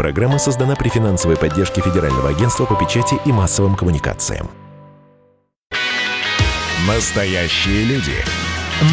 Программа 0.00 0.38
создана 0.38 0.76
при 0.76 0.88
финансовой 0.88 1.36
поддержке 1.36 1.82
Федерального 1.82 2.30
агентства 2.30 2.64
по 2.64 2.74
печати 2.74 3.16
и 3.26 3.32
массовым 3.32 3.74
коммуникациям. 3.76 4.50
Настоящие 6.88 7.84
люди. 7.84 8.14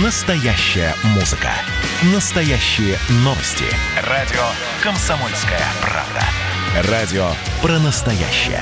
Настоящая 0.04 0.94
музыка. 1.16 1.48
Настоящие 2.14 2.98
новости. 3.24 3.64
Радио 4.06 4.44
«Комсомольская 4.84 5.62
правда». 5.82 6.91
Радио 6.91 7.30
про 7.62 7.80
настоящее. 7.80 8.62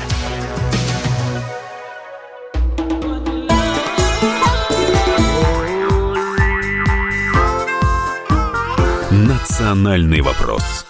«Национальный 9.09 10.21
вопрос» 10.21 10.85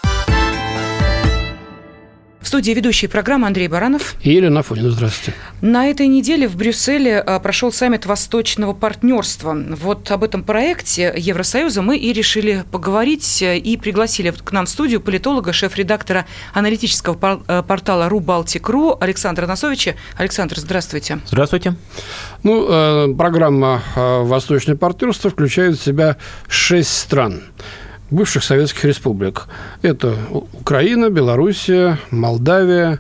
студии 2.56 2.72
ведущие 2.72 3.10
программы 3.10 3.48
Андрей 3.48 3.68
Баранов 3.68 4.16
и 4.21 4.32
Елена 4.32 4.61
Афонина. 4.61 4.89
Здравствуйте. 4.89 5.38
На 5.60 5.88
этой 5.89 6.07
неделе 6.07 6.48
в 6.48 6.56
Брюсселе 6.56 7.20
а, 7.20 7.38
прошел 7.42 7.70
саммит 7.70 8.06
Восточного 8.06 8.71
партнерства. 8.71 9.54
Вот 9.71 10.10
об 10.10 10.24
этом 10.24 10.42
проекте 10.42 11.14
Евросоюза 11.18 11.82
мы 11.82 11.98
и 11.98 12.14
решили 12.14 12.64
поговорить 12.71 13.42
и 13.42 13.76
пригласили 13.76 14.32
к 14.32 14.54
нам 14.54 14.68
в 14.68 14.70
студию 14.70 15.02
политолога, 15.02 15.52
шеф-редактора 15.52 16.28
аналитического 16.54 17.43
э, 17.46 17.62
портала 17.68 18.07
РуБалтик.ру 18.07 18.96
Александра 19.01 19.48
Носовича. 19.48 19.96
Александр, 20.15 20.57
здравствуйте. 20.57 21.20
Здравствуйте. 21.26 21.76
Ну, 22.43 22.68
э, 22.70 23.14
программа 23.15 23.82
э, 23.98 24.21
«Восточное 24.21 24.78
партнерство» 24.78 25.29
включает 25.29 25.78
в 25.78 25.84
себя 25.84 26.15
шесть 26.48 26.98
стран– 26.98 27.43
бывших 28.11 28.43
советских 28.43 28.86
республик. 28.86 29.47
Это 29.82 30.15
Украина, 30.54 31.09
Белоруссия, 31.09 32.00
Молдавия, 32.11 33.00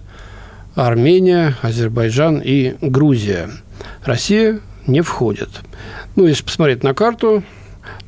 Армения, 0.75 1.55
Азербайджан 1.61 2.41
и 2.43 2.75
Грузия. 2.81 3.49
Россия 4.03 4.59
не 4.87 5.01
входит. 5.01 5.49
Ну, 6.15 6.25
если 6.25 6.43
посмотреть 6.43 6.83
на 6.83 6.93
карту, 6.93 7.43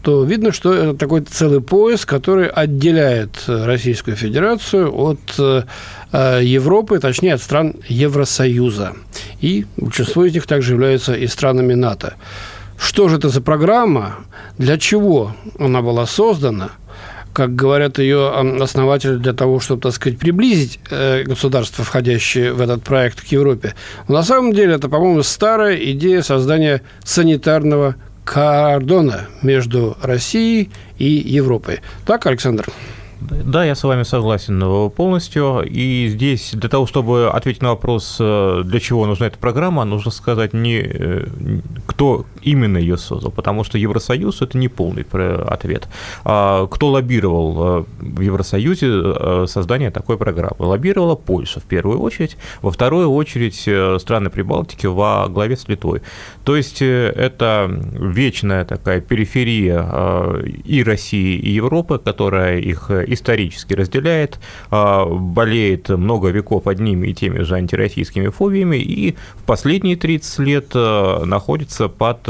то 0.02 0.24
видно, 0.24 0.52
что 0.52 0.74
это 0.74 0.94
такой 0.94 1.22
целый 1.22 1.62
пояс, 1.62 2.06
который 2.06 2.48
отделяет 2.48 3.44
Российскую 3.48 4.16
Федерацию 4.16 4.94
от 4.94 5.20
э, 5.38 5.64
Европы, 6.44 7.00
точнее, 7.00 7.34
от 7.34 7.42
стран 7.42 7.76
Евросоюза. 7.88 8.94
И 9.42 9.66
большинство 9.76 10.26
из 10.26 10.34
них 10.34 10.48
также 10.48 10.74
являются 10.74 11.14
и 11.14 11.28
странами 11.28 11.74
НАТО. 11.74 12.14
Что 12.78 13.10
же 13.10 13.18
это 13.18 13.30
за 13.30 13.42
программа? 13.42 14.16
Для 14.58 14.78
чего 14.78 15.36
она 15.60 15.82
была 15.82 16.06
создана? 16.06 16.72
Как 17.38 17.54
говорят 17.54 18.00
ее 18.00 18.32
основатели, 18.60 19.18
для 19.18 19.34
того, 19.34 19.60
чтобы, 19.60 19.80
так 19.80 19.94
сказать, 19.94 20.18
приблизить 20.18 20.80
э, 20.90 21.22
государства, 21.22 21.84
входящие 21.84 22.52
в 22.52 22.60
этот 22.62 22.82
проект, 22.82 23.22
к 23.22 23.26
Европе. 23.26 23.76
Но 24.08 24.16
на 24.16 24.24
самом 24.24 24.54
деле 24.54 24.74
это, 24.74 24.90
по-моему, 24.90 25.22
старая 25.22 25.76
идея 25.76 26.24
создания 26.24 26.82
санитарного 27.06 27.96
кордона 28.26 29.28
между 29.44 29.96
Россией 30.02 30.72
и 30.98 31.06
Европой. 31.06 31.82
Так, 32.08 32.26
Александр? 32.26 32.66
Да, 33.22 33.64
я 33.64 33.76
с 33.76 33.84
вами 33.84 34.02
согласен 34.02 34.60
э, 34.64 34.90
полностью. 34.90 35.62
И 35.62 36.08
здесь 36.08 36.54
для 36.54 36.70
того, 36.70 36.88
чтобы 36.88 37.30
ответить 37.30 37.62
на 37.62 37.70
вопрос, 37.70 38.18
э, 38.20 38.64
для 38.66 38.80
чего 38.80 39.06
нужна 39.06 39.28
эта 39.28 39.38
программа, 39.38 39.86
нужно 39.86 40.10
сказать 40.10 40.54
не 40.54 41.24
кто 41.86 42.26
именно 42.48 42.78
ее 42.78 42.98
создал, 42.98 43.32
потому 43.32 43.64
что 43.64 43.78
Евросоюз 43.78 44.42
это 44.42 44.58
не 44.58 44.68
полный 44.68 45.06
ответ. 45.48 45.88
А 46.24 46.66
кто 46.68 46.90
лоббировал 46.90 47.86
в 48.00 48.22
Евросоюзе 48.22 49.48
создание 49.48 49.92
такой 49.92 50.18
программы? 50.18 50.56
Лоббировала 50.60 51.16
Польша 51.16 51.60
в 51.60 51.64
первую 51.64 52.00
очередь, 52.00 52.38
во 52.62 52.72
вторую 52.72 53.12
очередь 53.12 53.68
страны 54.02 54.30
Прибалтики 54.30 54.86
во 54.86 55.28
главе 55.28 55.58
с 55.58 55.68
Литвой. 55.68 56.02
То 56.44 56.56
есть 56.56 56.82
это 56.82 57.70
вечная 57.70 58.66
такая 58.66 59.02
периферия 59.02 60.44
и 60.64 60.84
России, 60.84 61.38
и 61.38 61.50
Европы, 61.52 62.00
которая 62.04 62.60
их 62.60 62.90
исторически 62.92 63.74
разделяет, 63.74 64.40
болеет 64.72 65.90
много 65.90 66.30
веков 66.30 66.68
одними 66.68 67.08
и 67.08 67.14
теми 67.14 67.44
же 67.44 67.56
антироссийскими 67.56 68.30
фобиями 68.30 68.78
и 68.78 69.16
в 69.36 69.44
последние 69.44 69.96
30 69.96 70.40
лет 70.40 70.74
находится 70.74 71.90
под 71.90 72.28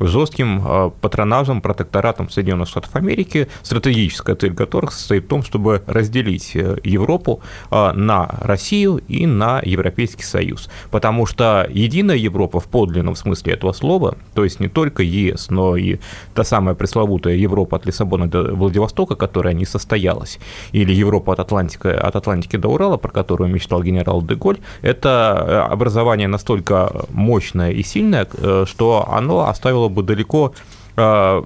жестким 0.00 0.62
а, 0.64 0.90
патронажем, 0.90 1.60
протекторатом 1.60 2.30
Соединенных 2.30 2.68
Штатов 2.68 2.94
Америки, 2.96 3.48
стратегическая 3.62 4.34
цель 4.34 4.54
которых 4.54 4.92
состоит 4.92 5.24
в 5.24 5.28
том, 5.28 5.42
чтобы 5.42 5.82
разделить 5.86 6.54
э, 6.54 6.76
Европу 6.84 7.40
а, 7.70 7.92
на 7.92 8.28
Россию 8.40 9.00
и 9.08 9.26
на 9.26 9.60
Европейский 9.64 10.24
Союз. 10.24 10.68
Потому 10.90 11.26
что 11.26 11.66
единая 11.70 12.16
Европа 12.16 12.60
в 12.60 12.66
подлинном 12.66 13.16
смысле 13.16 13.54
этого 13.54 13.72
слова, 13.72 14.16
то 14.34 14.44
есть 14.44 14.60
не 14.60 14.68
только 14.68 15.02
ЕС, 15.02 15.50
но 15.50 15.76
и 15.76 15.98
та 16.34 16.44
самая 16.44 16.74
пресловутая 16.74 17.34
Европа 17.34 17.76
от 17.76 17.86
Лиссабона 17.86 18.28
до 18.28 18.54
Владивостока, 18.54 19.14
которая 19.14 19.54
не 19.54 19.64
состоялась, 19.64 20.38
или 20.72 20.92
Европа 20.92 21.32
от, 21.32 21.40
Атлантики, 21.40 21.88
от 21.88 22.16
Атлантики 22.16 22.56
до 22.56 22.68
Урала, 22.68 22.96
про 22.96 23.10
которую 23.10 23.50
мечтал 23.50 23.82
генерал 23.82 24.22
Деголь, 24.22 24.58
это 24.82 25.44
э, 25.46 25.72
образование 25.72 26.28
настолько 26.28 27.06
мощное 27.10 27.70
и 27.70 27.82
сильное, 27.82 28.26
э, 28.32 28.64
что 28.66 29.08
оно 29.10 29.48
оставило 29.48 29.87
бы 29.88 30.02
далеко 30.02 30.54
а, 30.96 31.44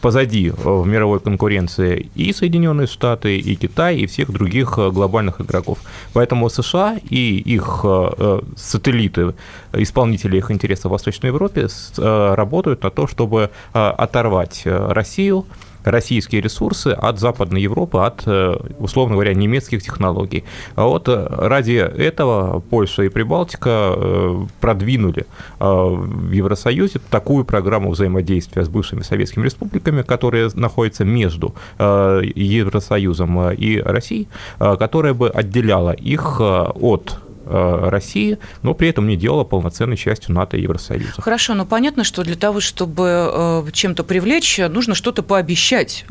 позади 0.00 0.50
в 0.50 0.86
мировой 0.86 1.20
конкуренции 1.20 2.10
и 2.14 2.32
Соединенные 2.32 2.86
Штаты, 2.86 3.38
и 3.38 3.56
Китай, 3.56 3.96
и 3.96 4.06
всех 4.06 4.30
других 4.30 4.78
а, 4.78 4.90
глобальных 4.90 5.40
игроков. 5.40 5.78
Поэтому 6.12 6.48
США 6.48 6.96
и 7.10 7.38
их 7.38 7.80
а, 7.84 8.42
сателлиты, 8.56 9.34
исполнители 9.72 10.36
их 10.36 10.50
интересов 10.50 10.90
в 10.90 10.92
Восточной 10.92 11.28
Европе 11.28 11.68
работают 11.96 12.82
на 12.82 12.90
то, 12.90 13.06
чтобы 13.06 13.50
оторвать 13.72 14.62
Россию 14.64 15.46
российские 15.86 16.40
ресурсы 16.40 16.88
от 16.88 17.18
Западной 17.18 17.62
Европы, 17.62 17.98
от, 17.98 18.24
э, 18.26 18.56
условно 18.78 19.14
говоря, 19.14 19.32
немецких 19.34 19.82
технологий. 19.82 20.44
А 20.74 20.84
вот 20.84 21.08
э, 21.08 21.26
ради 21.28 21.74
этого 21.74 22.60
Польша 22.60 23.04
и 23.04 23.08
Прибалтика 23.08 23.94
э, 23.96 24.44
продвинули 24.60 25.26
в 25.58 26.30
Евросоюзе 26.32 27.00
такую 27.10 27.44
программу 27.44 27.90
взаимодействия 27.90 28.64
с 28.64 28.68
бывшими 28.68 29.02
советскими 29.02 29.44
республиками, 29.44 30.02
которая 30.02 30.50
находится 30.54 31.04
между 31.04 31.54
Евросоюзом 31.78 33.52
и 33.52 33.78
Россией, 33.78 34.28
которая 34.58 35.14
бы 35.14 35.30
отделяла 35.30 35.92
их 35.92 36.40
от 36.40 37.18
России, 37.46 38.38
но 38.62 38.74
при 38.74 38.88
этом 38.88 39.06
не 39.06 39.16
делала 39.16 39.44
полноценной 39.44 39.96
частью 39.96 40.34
НАТО 40.34 40.56
и 40.56 40.62
Евросоюза. 40.62 41.20
Хорошо, 41.20 41.54
но 41.54 41.64
понятно, 41.64 42.04
что 42.04 42.24
для 42.24 42.36
того, 42.36 42.60
чтобы 42.60 43.62
э, 43.64 43.70
чем-то 43.72 44.04
привлечь, 44.04 44.58
нужно 44.58 44.94
что-то 44.94 45.22
пообещать. 45.22 46.04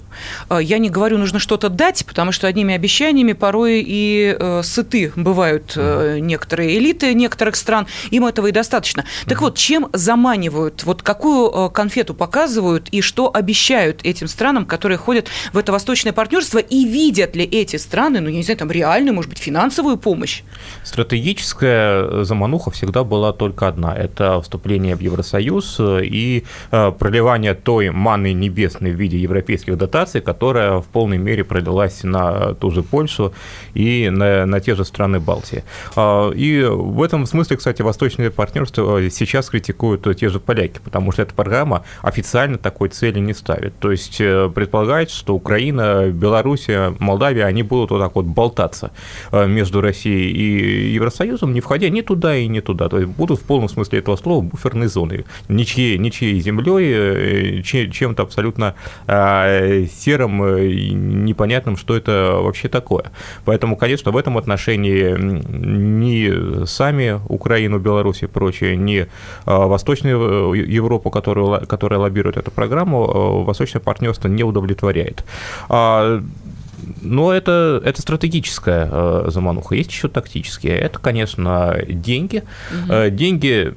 Э, 0.50 0.60
я 0.62 0.78
не 0.78 0.90
говорю, 0.90 1.18
нужно 1.18 1.40
что-то 1.40 1.70
дать, 1.70 2.06
потому 2.06 2.32
что 2.32 2.48
одними 2.48 2.74
обещаниями 2.74 3.34
порой 3.34 3.84
и 3.86 4.38
сыты 4.64 5.12
бывают 5.16 5.76
некоторые 5.76 6.78
элиты 6.78 7.14
некоторых 7.14 7.56
стран, 7.56 7.88
им 8.12 8.26
этого 8.26 8.48
и 8.48 8.52
достаточно. 8.52 9.06
Так 9.26 9.42
вот, 9.42 9.58
чем 9.58 9.90
заманивают, 9.94 10.84
вот 10.84 11.02
какую 11.02 11.70
конфету 11.72 12.14
показывают 12.14 12.88
и 12.90 13.02
что 13.02 13.30
обещают 13.34 14.02
этим 14.04 14.28
странам, 14.28 14.66
которые 14.66 14.98
ходят 14.98 15.28
в 15.52 15.58
это 15.58 15.72
восточное 15.72 16.14
партнерство, 16.14 16.60
и 16.60 16.86
видят 16.86 17.36
ли 17.36 17.44
эти 17.44 17.76
страны, 17.76 18.22
ну, 18.22 18.30
я 18.30 18.38
не 18.38 18.44
знаю, 18.44 18.58
там 18.58 18.72
реальную, 18.72 19.14
может 19.14 19.30
быть, 19.30 19.40
финансовую 19.40 19.98
помощь? 19.98 20.44
Стратегия 20.84 21.25
стратегическая 21.26 22.24
замануха 22.24 22.70
всегда 22.70 23.04
была 23.04 23.34
только 23.34 23.68
одна. 23.68 23.96
Это 23.96 24.40
вступление 24.42 24.96
в 24.96 25.00
Евросоюз 25.00 25.78
и 25.80 26.44
э, 26.72 26.92
проливание 26.92 27.56
той 27.56 27.90
маны 27.90 28.34
небесной 28.34 28.92
в 28.92 28.96
виде 28.96 29.18
европейских 29.18 29.76
дотаций, 29.76 30.22
которая 30.22 30.82
в 30.82 30.86
полной 30.86 31.18
мере 31.18 31.44
пролилась 31.44 32.04
на 32.04 32.54
ту 32.54 32.70
же 32.70 32.84
Польшу 32.84 33.34
и 33.74 34.10
на, 34.12 34.46
на 34.46 34.60
те 34.60 34.76
же 34.76 34.86
страны 34.86 35.20
Балтии. 35.20 35.64
А, 35.96 36.30
и 36.30 36.64
в 36.64 37.02
этом 37.02 37.26
смысле, 37.26 37.58
кстати, 37.58 37.82
восточное 37.82 38.30
партнерство 38.30 39.10
сейчас 39.10 39.50
критикуют 39.50 40.08
те 40.20 40.30
же 40.30 40.40
поляки, 40.40 40.80
потому 40.84 41.12
что 41.12 41.24
эта 41.24 41.34
программа 41.34 41.84
официально 42.04 42.58
такой 42.58 42.90
цели 42.90 43.20
не 43.20 43.34
ставит. 43.34 43.80
То 43.80 43.92
есть 43.92 44.22
э, 44.22 44.52
предполагается, 44.54 45.18
что 45.18 45.34
Украина, 45.34 46.08
Белоруссия, 46.08 46.94
Молдавия, 47.00 47.46
они 47.46 47.64
будут 47.64 47.90
вот 47.90 48.00
так 48.00 48.16
вот 48.16 48.26
болтаться 48.26 48.92
э, 49.32 49.48
между 49.48 49.82
Россией 49.82 50.32
и 50.32 50.94
Евросоюзом, 50.94 51.15
Евросоюзом, 51.16 51.54
не 51.54 51.62
входя 51.62 51.90
ни 51.90 52.02
туда 52.02 52.36
и 52.36 52.48
ни 52.48 52.60
туда. 52.60 52.90
То 52.90 53.00
есть 53.00 53.12
будут 53.12 53.40
в 53.40 53.44
полном 53.44 53.70
смысле 53.70 54.00
этого 54.00 54.16
слова 54.16 54.42
буферной 54.42 54.88
зоны. 54.88 55.26
Ничьей, 55.48 55.98
ничьей 55.98 56.40
землей, 56.40 57.60
э, 57.60 57.62
чем-то 57.62 58.24
абсолютно 58.24 58.76
а, 59.08 59.86
серым, 59.88 60.44
э, 60.44 60.68
непонятным, 60.94 61.78
что 61.78 61.96
это 61.96 62.40
вообще 62.42 62.68
такое. 62.68 63.06
Поэтому, 63.46 63.78
конечно, 63.78 64.12
в 64.12 64.18
этом 64.18 64.38
отношении 64.38 65.16
ни 65.18 66.66
сами 66.66 67.20
Украину, 67.28 67.80
Беларусь 67.80 68.24
и 68.24 68.28
прочее, 68.28 68.76
ни 68.76 69.08
а, 69.46 69.68
Восточную 69.68 70.54
э, 70.54 70.58
Европу, 70.58 71.10
которую, 71.10 71.66
которая 71.68 72.00
лоббирует 72.00 72.38
эту 72.38 72.52
программу, 72.52 73.44
Восточное 73.44 73.82
партнерство 73.82 74.28
не 74.28 74.44
удовлетворяет. 74.44 75.24
Но 77.02 77.34
это, 77.34 77.82
это 77.84 78.02
стратегическая 78.02 78.88
э, 78.92 79.26
замануха. 79.28 79.76
Есть 79.76 79.92
еще 79.92 80.08
тактические. 80.08 80.78
Это, 80.78 81.00
конечно, 81.00 81.78
деньги. 81.88 82.44
Угу. 82.72 83.10
Деньги 83.12 83.74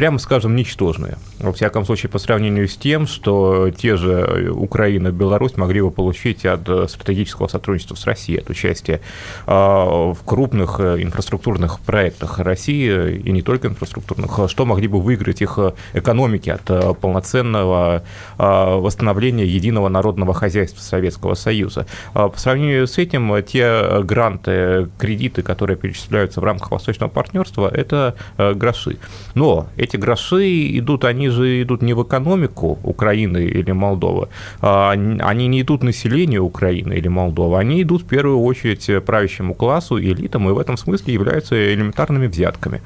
прямо 0.00 0.18
скажем, 0.18 0.56
ничтожные. 0.56 1.18
Во 1.40 1.52
всяком 1.52 1.84
случае, 1.84 2.08
по 2.08 2.18
сравнению 2.18 2.66
с 2.68 2.74
тем, 2.74 3.06
что 3.06 3.68
те 3.68 3.96
же 3.96 4.50
Украина 4.50 5.08
и 5.08 5.10
Беларусь 5.10 5.58
могли 5.58 5.82
бы 5.82 5.90
получить 5.90 6.46
от 6.46 6.90
стратегического 6.90 7.48
сотрудничества 7.48 7.96
с 7.96 8.06
Россией, 8.06 8.38
от 8.38 8.48
участия 8.48 9.02
а, 9.46 10.14
в 10.14 10.24
крупных 10.24 10.80
э, 10.80 11.02
инфраструктурных 11.02 11.80
проектах 11.80 12.38
России, 12.38 13.16
и 13.16 13.30
не 13.30 13.42
только 13.42 13.68
инфраструктурных, 13.68 14.38
а 14.38 14.48
что 14.48 14.64
могли 14.64 14.88
бы 14.88 15.02
выиграть 15.02 15.42
их 15.42 15.58
экономики 15.92 16.48
от 16.48 16.70
э, 16.70 16.94
полноценного 16.98 18.02
а, 18.38 18.78
восстановления 18.78 19.44
единого 19.44 19.90
народного 19.90 20.32
хозяйства 20.32 20.80
Советского 20.80 21.34
Союза. 21.34 21.84
По 22.14 22.32
сравнению 22.36 22.86
с 22.86 22.96
этим, 22.96 23.42
те 23.42 24.00
гранты, 24.02 24.88
кредиты, 24.96 25.42
которые 25.42 25.76
перечисляются 25.76 26.40
в 26.40 26.44
рамках 26.44 26.70
Восточного 26.70 27.10
партнерства, 27.10 27.68
это 27.68 28.14
э, 28.38 28.54
гроши. 28.54 28.96
Но 29.34 29.66
эти 29.89 29.89
гроши 29.96 30.78
идут, 30.78 31.04
они 31.04 31.28
же 31.28 31.62
идут 31.62 31.82
не 31.82 31.94
в 31.94 32.02
экономику 32.02 32.78
Украины 32.82 33.44
или 33.44 33.72
Молдовы, 33.72 34.28
а 34.60 34.92
они 34.92 35.46
не 35.46 35.62
идут 35.62 35.82
населению 35.82 36.44
Украины 36.44 36.94
или 36.94 37.08
Молдовы, 37.08 37.58
они 37.58 37.82
идут 37.82 38.02
в 38.02 38.06
первую 38.06 38.40
очередь 38.40 39.04
правящему 39.04 39.54
классу, 39.54 39.98
элитам, 39.98 40.48
и 40.48 40.52
в 40.52 40.58
этом 40.58 40.76
смысле 40.76 41.14
являются 41.14 41.74
элементарными 41.74 42.26
взятками. 42.26 42.82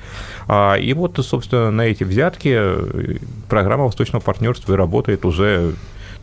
А, 0.48 0.74
и 0.74 0.92
вот, 0.92 1.18
собственно, 1.22 1.70
на 1.70 1.82
эти 1.82 2.04
взятки 2.04 2.60
программа 3.48 3.84
Восточного 3.84 4.22
партнерства 4.22 4.76
работает 4.76 5.24
уже 5.24 5.74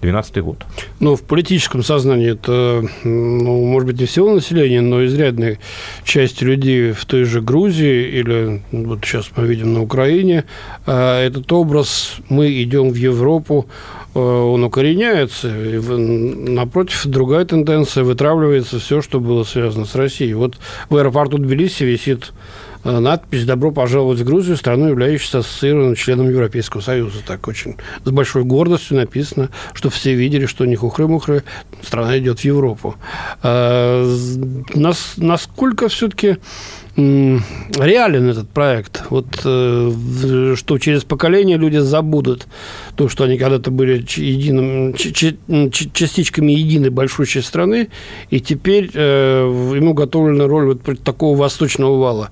2012 0.01 0.37
год. 0.37 0.65
Ну, 0.99 1.15
в 1.15 1.21
политическом 1.21 1.83
сознании 1.83 2.31
это, 2.31 2.83
ну, 3.03 3.65
может 3.65 3.87
быть, 3.87 3.99
не 3.99 4.05
всего 4.05 4.33
населения, 4.33 4.81
но 4.81 5.05
изрядной 5.05 5.59
части 6.03 6.43
людей 6.43 6.91
в 6.91 7.05
той 7.05 7.23
же 7.23 7.41
Грузии 7.41 8.19
или 8.19 8.61
вот 8.71 9.05
сейчас 9.05 9.29
мы 9.35 9.45
видим 9.45 9.73
на 9.73 9.81
Украине, 9.81 10.45
а 10.85 11.21
этот 11.21 11.51
образ 11.51 12.15
«мы 12.29 12.61
идем 12.63 12.89
в 12.89 12.95
Европу», 12.95 13.67
э, 14.15 14.19
он 14.19 14.63
укореняется. 14.63 15.47
И 15.47 15.79
напротив, 15.79 17.05
другая 17.05 17.45
тенденция, 17.45 18.03
вытравливается 18.03 18.79
все, 18.79 19.01
что 19.01 19.19
было 19.19 19.43
связано 19.43 19.85
с 19.85 19.95
Россией. 19.95 20.33
Вот 20.33 20.57
в 20.89 20.97
аэропорту 20.97 21.37
Тбилиси 21.37 21.83
висит 21.83 22.31
надпись 22.83 23.45
«Добро 23.45 23.71
пожаловать 23.71 24.19
в 24.19 24.25
Грузию, 24.25 24.57
страну, 24.57 24.87
являющуюся 24.87 25.39
ассоциированным 25.39 25.95
членом 25.95 26.29
Европейского 26.29 26.81
Союза». 26.81 27.19
Так 27.25 27.47
очень 27.47 27.77
с 28.03 28.09
большой 28.09 28.43
гордостью 28.43 28.97
написано, 28.97 29.49
что 29.73 29.89
все 29.89 30.13
видели, 30.13 30.45
что 30.45 30.65
не 30.65 30.75
хухры-мухры, 30.75 31.43
страна 31.81 32.17
идет 32.17 32.39
в 32.39 32.45
Европу. 32.45 32.95
А, 33.43 34.05
нас, 34.73 35.13
насколько 35.17 35.89
все-таки 35.89 36.37
реален 36.95 38.29
этот 38.29 38.49
проект. 38.49 39.03
Вот 39.09 39.27
э, 39.45 40.55
что 40.55 40.77
через 40.77 41.03
поколение 41.03 41.57
люди 41.57 41.77
забудут 41.77 42.47
то, 42.95 43.07
что 43.07 43.23
они 43.23 43.37
когда-то 43.37 43.71
были 43.71 44.05
единым, 44.15 44.93
частичками 44.93 46.51
единой 46.51 46.89
большущей 46.89 47.41
страны, 47.41 47.89
и 48.29 48.39
теперь 48.39 48.91
э, 48.93 49.73
ему 49.75 49.93
готовлена 49.93 50.47
роль 50.47 50.65
вот 50.65 51.03
такого 51.03 51.37
восточного 51.37 51.97
вала 51.97 52.29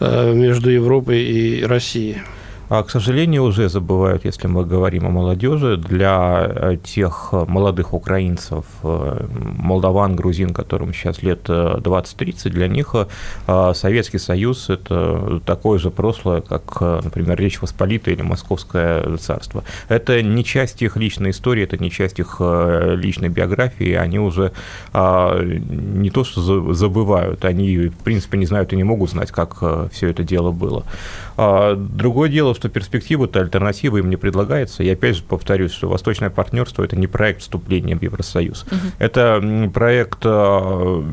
э, 0.00 0.32
между 0.34 0.70
Европой 0.70 1.22
и 1.22 1.62
Россией. 1.64 2.18
А, 2.70 2.82
к 2.82 2.90
сожалению, 2.90 3.44
уже 3.44 3.70
забывают, 3.70 4.26
если 4.26 4.46
мы 4.46 4.66
говорим 4.66 5.06
о 5.06 5.10
молодежи, 5.10 5.78
для 5.78 6.46
э, 6.48 6.76
тех 6.76 7.32
молодых 7.32 7.94
украинцев, 7.94 8.66
э, 8.82 9.26
молдаван, 9.58 10.14
грузин, 10.14 10.52
которым 10.52 10.92
сейчас 10.92 11.22
лет 11.22 11.48
20-30, 11.48 12.48
э, 12.48 12.50
для 12.50 12.68
них 12.68 12.94
Советский 13.74 14.18
Союз– 14.18 14.68
это 14.68 15.40
такое 15.46 15.78
же 15.78 15.90
прошлое, 15.90 16.40
как, 16.42 16.80
например, 16.80 17.38
Речь 17.38 17.58
Посполитая 17.58 18.14
или 18.14 18.22
Московское 18.22 19.16
царство. 19.16 19.64
Это 19.88 20.22
не 20.22 20.44
часть 20.44 20.82
их 20.82 20.96
личной 20.96 21.30
истории, 21.30 21.64
это 21.64 21.78
не 21.78 21.90
часть 21.90 22.18
их 22.18 22.40
личной 22.40 23.28
биографии, 23.28 23.92
они 23.92 24.18
уже 24.18 24.52
не 24.92 26.10
то 26.10 26.24
что 26.24 26.72
забывают, 26.74 27.44
они, 27.44 27.88
в 27.88 27.98
принципе, 27.98 28.38
не 28.38 28.46
знают 28.46 28.72
и 28.72 28.76
не 28.76 28.84
могут 28.84 29.10
знать, 29.10 29.30
как 29.30 29.62
все 29.92 30.08
это 30.08 30.22
дело 30.24 30.50
было. 30.50 30.84
А, 31.40 31.76
другое 31.76 32.28
дело, 32.28 32.52
что 32.52 32.68
перспективы-то, 32.68 33.40
альтернативы 33.40 34.00
им 34.00 34.10
не 34.10 34.16
предлагается. 34.16 34.82
И 34.82 34.90
опять 34.90 35.16
же 35.16 35.22
повторюсь, 35.22 35.70
что 35.70 35.88
Восточное 35.88 36.30
партнерство– 36.30 36.82
это 36.84 36.96
не 36.96 37.06
проект 37.06 37.42
вступления 37.42 37.96
в 37.96 38.02
Евросоюз. 38.02 38.64
Угу. 38.64 38.74
Это 38.98 39.70
проект 39.72 40.18
а, 40.24 41.04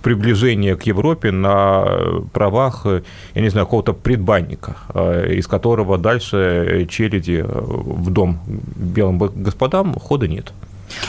приближения 0.00 0.76
к 0.76 0.84
Европе 0.84 1.32
на 1.32 1.88
правах, 2.32 2.86
я 3.34 3.42
не 3.42 3.48
знаю, 3.48 3.66
какого-то 3.66 3.94
предбанника, 3.94 4.76
а, 4.90 5.26
из 5.26 5.48
которого 5.48 5.98
дальше 5.98 6.86
челяди 6.88 7.44
в 7.44 8.10
дом 8.10 8.38
белым 8.46 9.18
господам 9.18 9.94
хода 9.94 10.28
нет. 10.28 10.52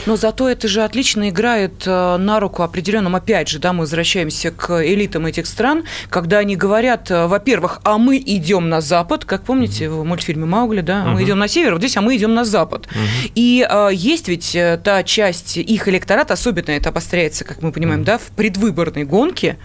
Но 0.05 0.15
зато 0.15 0.47
это 0.49 0.67
же 0.67 0.83
отлично 0.83 1.29
играет 1.29 1.83
э, 1.85 2.17
на 2.17 2.39
руку 2.39 2.63
определенным, 2.63 3.15
опять 3.15 3.47
же, 3.49 3.59
да, 3.59 3.73
мы 3.73 3.81
возвращаемся 3.81 4.51
к 4.51 4.85
элитам 4.85 5.25
этих 5.25 5.47
стран, 5.47 5.83
когда 6.09 6.39
они 6.39 6.55
говорят, 6.55 7.09
э, 7.09 7.27
во-первых, 7.27 7.81
а 7.83 7.97
мы 7.97 8.17
идем 8.17 8.69
на 8.69 8.81
запад, 8.81 9.25
как 9.25 9.43
помните 9.43 9.89
в 9.89 10.03
мультфильме 10.03 10.45
Маугли, 10.45 10.81
да, 10.81 11.05
мы 11.05 11.23
идем 11.23 11.39
на 11.39 11.47
север, 11.47 11.73
вот 11.73 11.79
здесь, 11.79 11.97
а 11.97 12.01
мы 12.01 12.15
идем 12.15 12.33
на 12.33 12.45
запад. 12.45 12.87
И 13.33 13.65
э, 13.67 13.89
есть 13.93 14.27
ведь 14.27 14.57
та 14.83 15.03
часть 15.03 15.57
их 15.57 15.87
электората, 15.87 16.33
особенно 16.33 16.71
это 16.71 16.89
обостряется, 16.89 17.43
как 17.43 17.61
мы 17.61 17.71
понимаем, 17.71 18.03
да, 18.03 18.17
в 18.17 18.27
предвыборной 18.35 19.03
гонке, 19.03 19.57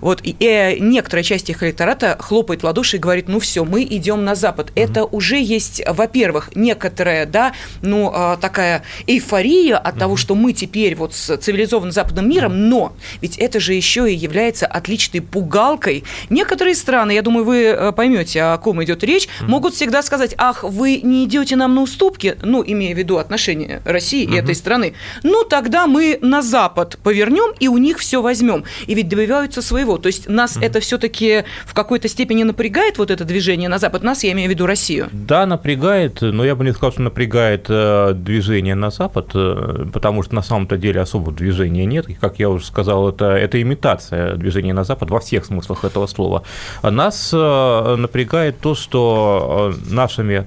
вот, 0.00 0.20
и 0.22 0.78
некоторая 0.80 1.24
часть 1.24 1.50
их 1.50 1.62
электората 1.62 2.16
хлопает 2.20 2.62
в 2.62 2.64
ладоши 2.64 2.96
и 2.96 3.00
говорит, 3.00 3.28
ну 3.28 3.40
все, 3.40 3.64
мы 3.64 3.82
идем 3.82 4.24
на 4.24 4.34
запад. 4.34 4.72
Это 4.74 5.04
уже 5.04 5.40
есть, 5.40 5.82
во-первых, 5.86 6.50
некоторая, 6.54 7.26
да, 7.26 7.52
ну, 7.82 8.36
такая 8.40 8.82
эйфория, 9.06 9.59
эйфория 9.60 9.78
от 9.78 9.98
того, 9.98 10.16
что 10.16 10.34
мы 10.34 10.52
теперь 10.52 10.94
вот 10.94 11.14
с 11.14 11.36
цивилизованным 11.36 11.92
западным 11.92 12.28
миром, 12.28 12.68
но 12.68 12.92
ведь 13.20 13.36
это 13.38 13.60
же 13.60 13.74
еще 13.74 14.10
и 14.10 14.14
является 14.14 14.66
отличной 14.66 15.20
пугалкой. 15.20 16.04
Некоторые 16.28 16.74
страны, 16.74 17.12
я 17.12 17.22
думаю, 17.22 17.44
вы 17.44 17.64
э, 17.64 17.92
поймете, 17.92 18.42
о 18.42 18.58
ком 18.58 18.82
идет 18.82 19.04
речь, 19.04 19.28
могут 19.40 19.74
всегда 19.74 20.02
сказать, 20.02 20.34
ах, 20.38 20.64
вы 20.64 21.00
не 21.02 21.24
идете 21.24 21.56
нам 21.56 21.74
на 21.74 21.82
уступки, 21.82 22.36
ну, 22.42 22.62
имея 22.66 22.94
в 22.94 22.98
виду 22.98 23.18
отношения 23.18 23.82
России 23.84 24.24
и 24.24 24.34
этой 24.34 24.54
страны, 24.54 24.94
ну, 25.22 25.44
тогда 25.44 25.86
мы 25.86 26.18
на 26.22 26.42
Запад 26.42 26.98
повернем 27.02 27.54
и 27.60 27.68
у 27.68 27.78
них 27.78 27.98
все 27.98 28.22
возьмем. 28.22 28.64
И 28.86 28.94
ведь 28.94 29.08
добиваются 29.08 29.62
своего. 29.62 29.98
То 29.98 30.06
есть 30.06 30.28
нас 30.28 30.56
это 30.60 30.80
все-таки 30.80 31.44
в 31.64 31.74
какой-то 31.74 32.08
степени 32.08 32.42
напрягает 32.42 32.98
вот 32.98 33.10
это 33.10 33.24
движение 33.24 33.68
на 33.68 33.78
Запад, 33.78 34.02
нас, 34.02 34.24
я 34.24 34.32
имею 34.32 34.48
в 34.48 34.50
виду 34.50 34.66
Россию. 34.66 35.08
Да, 35.12 35.46
напрягает, 35.46 36.20
но 36.20 36.44
я 36.44 36.54
бы 36.54 36.64
не 36.64 36.72
сказал, 36.72 36.92
что 36.92 37.02
напрягает 37.02 37.66
э, 37.68 38.12
движение 38.14 38.74
на 38.74 38.90
Запад. 38.90 39.30
Э, 39.56 39.86
потому 39.92 40.22
что 40.22 40.34
на 40.34 40.42
самом-то 40.42 40.76
деле 40.76 41.00
особого 41.00 41.32
движения 41.32 41.84
нет. 41.86 42.08
И, 42.08 42.14
как 42.14 42.38
я 42.38 42.48
уже 42.48 42.64
сказал, 42.64 43.08
это, 43.08 43.26
это 43.26 43.60
имитация 43.60 44.36
движения 44.36 44.72
на 44.72 44.84
Запад 44.84 45.10
во 45.10 45.20
всех 45.20 45.44
смыслах 45.44 45.84
этого 45.84 46.06
слова. 46.06 46.42
Нас 46.82 47.30
э, 47.32 47.96
напрягает 47.96 48.58
то, 48.60 48.74
что 48.74 49.72
э, 49.72 49.92
нашими 49.92 50.46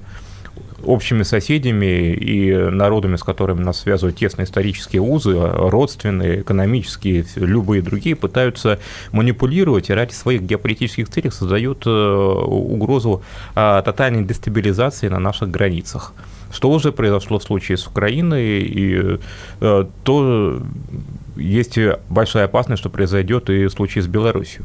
общими 0.84 1.22
соседями 1.22 2.12
и 2.12 2.54
народами, 2.54 3.16
с 3.16 3.22
которыми 3.22 3.60
нас 3.60 3.80
связывают 3.80 4.16
тесные 4.16 4.44
исторические 4.44 5.02
узы, 5.02 5.34
родственные, 5.36 6.42
экономические, 6.42 7.24
любые 7.36 7.82
другие, 7.82 8.16
пытаются 8.16 8.78
манипулировать 9.12 9.90
и 9.90 9.92
ради 9.92 10.12
своих 10.12 10.42
геополитических 10.42 11.08
целей 11.08 11.30
создают 11.30 11.86
э, 11.86 11.90
угрозу 11.90 13.22
тотальной 13.54 14.24
дестабилизации 14.24 15.08
на 15.08 15.18
наших 15.18 15.50
границах 15.50 16.12
что 16.54 16.70
уже 16.70 16.92
произошло 16.92 17.38
в 17.38 17.42
случае 17.42 17.76
с 17.76 17.86
Украиной, 17.86 18.60
и 18.60 19.18
э, 19.60 19.84
то 20.04 20.62
есть 21.36 21.78
большая 22.08 22.44
опасность, 22.44 22.80
что 22.80 22.90
произойдет 22.90 23.50
и 23.50 23.66
в 23.66 23.70
случае 23.70 24.02
с 24.02 24.06
Беларусью. 24.06 24.64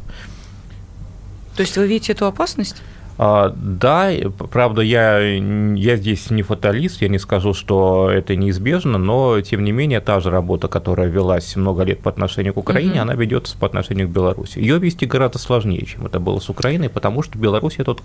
То 1.55 1.61
есть 1.61 1.75
вы 1.77 1.87
видите 1.87 2.13
эту 2.13 2.27
опасность? 2.27 2.81
А, 3.21 3.53
да, 3.53 4.11
правда, 4.49 4.81
я, 4.81 5.19
я 5.19 5.97
здесь 5.97 6.29
не 6.29 6.41
фаталист, 6.41 7.01
я 7.01 7.09
не 7.09 7.19
скажу, 7.19 7.53
что 7.53 8.09
это 8.09 8.37
неизбежно, 8.37 8.97
но, 8.97 9.41
тем 9.41 9.65
не 9.65 9.73
менее, 9.73 9.99
та 9.99 10.21
же 10.21 10.29
работа, 10.29 10.69
которая 10.69 11.09
велась 11.09 11.57
много 11.57 11.83
лет 11.83 11.99
по 11.99 12.09
отношению 12.09 12.53
к 12.53 12.57
Украине, 12.57 12.93
угу. 12.93 13.01
она 13.01 13.15
ведется 13.15 13.57
по 13.57 13.67
отношению 13.67 14.07
к 14.07 14.11
Беларуси. 14.11 14.59
Ее 14.59 14.79
вести 14.79 15.05
гораздо 15.05 15.37
сложнее, 15.37 15.85
чем 15.85 16.05
это 16.05 16.21
было 16.21 16.39
с 16.39 16.49
Украиной, 16.49 16.87
потому 16.87 17.21
что 17.21 17.37
Беларусь– 17.37 17.75
это 17.77 17.97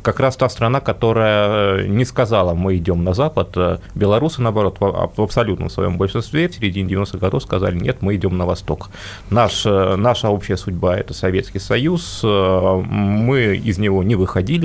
как 0.00 0.20
раз 0.20 0.36
та 0.36 0.48
страна, 0.48 0.80
которая 0.80 1.82
э, 1.82 1.86
не 1.88 2.06
сказала, 2.06 2.54
мы 2.54 2.78
идем 2.78 3.04
на 3.04 3.12
Запад. 3.12 3.54
Белорусы, 3.94 4.40
наоборот, 4.40 4.78
в 4.80 5.20
абсолютном 5.20 5.68
своем 5.68 5.98
большинстве 5.98 6.48
в 6.48 6.54
середине 6.54 6.94
90-х 6.94 7.18
годов 7.18 7.42
сказали, 7.42 7.76
нет, 7.76 7.98
мы 8.00 8.16
идем 8.16 8.38
на 8.38 8.46
Восток. 8.46 8.88
Наш, 9.28 9.66
э, 9.66 9.96
наша 9.96 10.30
общая 10.30 10.56
судьба– 10.56 10.96
это 10.98 11.12
Советский 11.12 11.58
Союз, 11.58 12.22
э, 12.24 12.82
мы 12.86 13.56
из 13.56 13.76
него 13.76 14.02
не 14.02 14.14
выходили, 14.14 14.61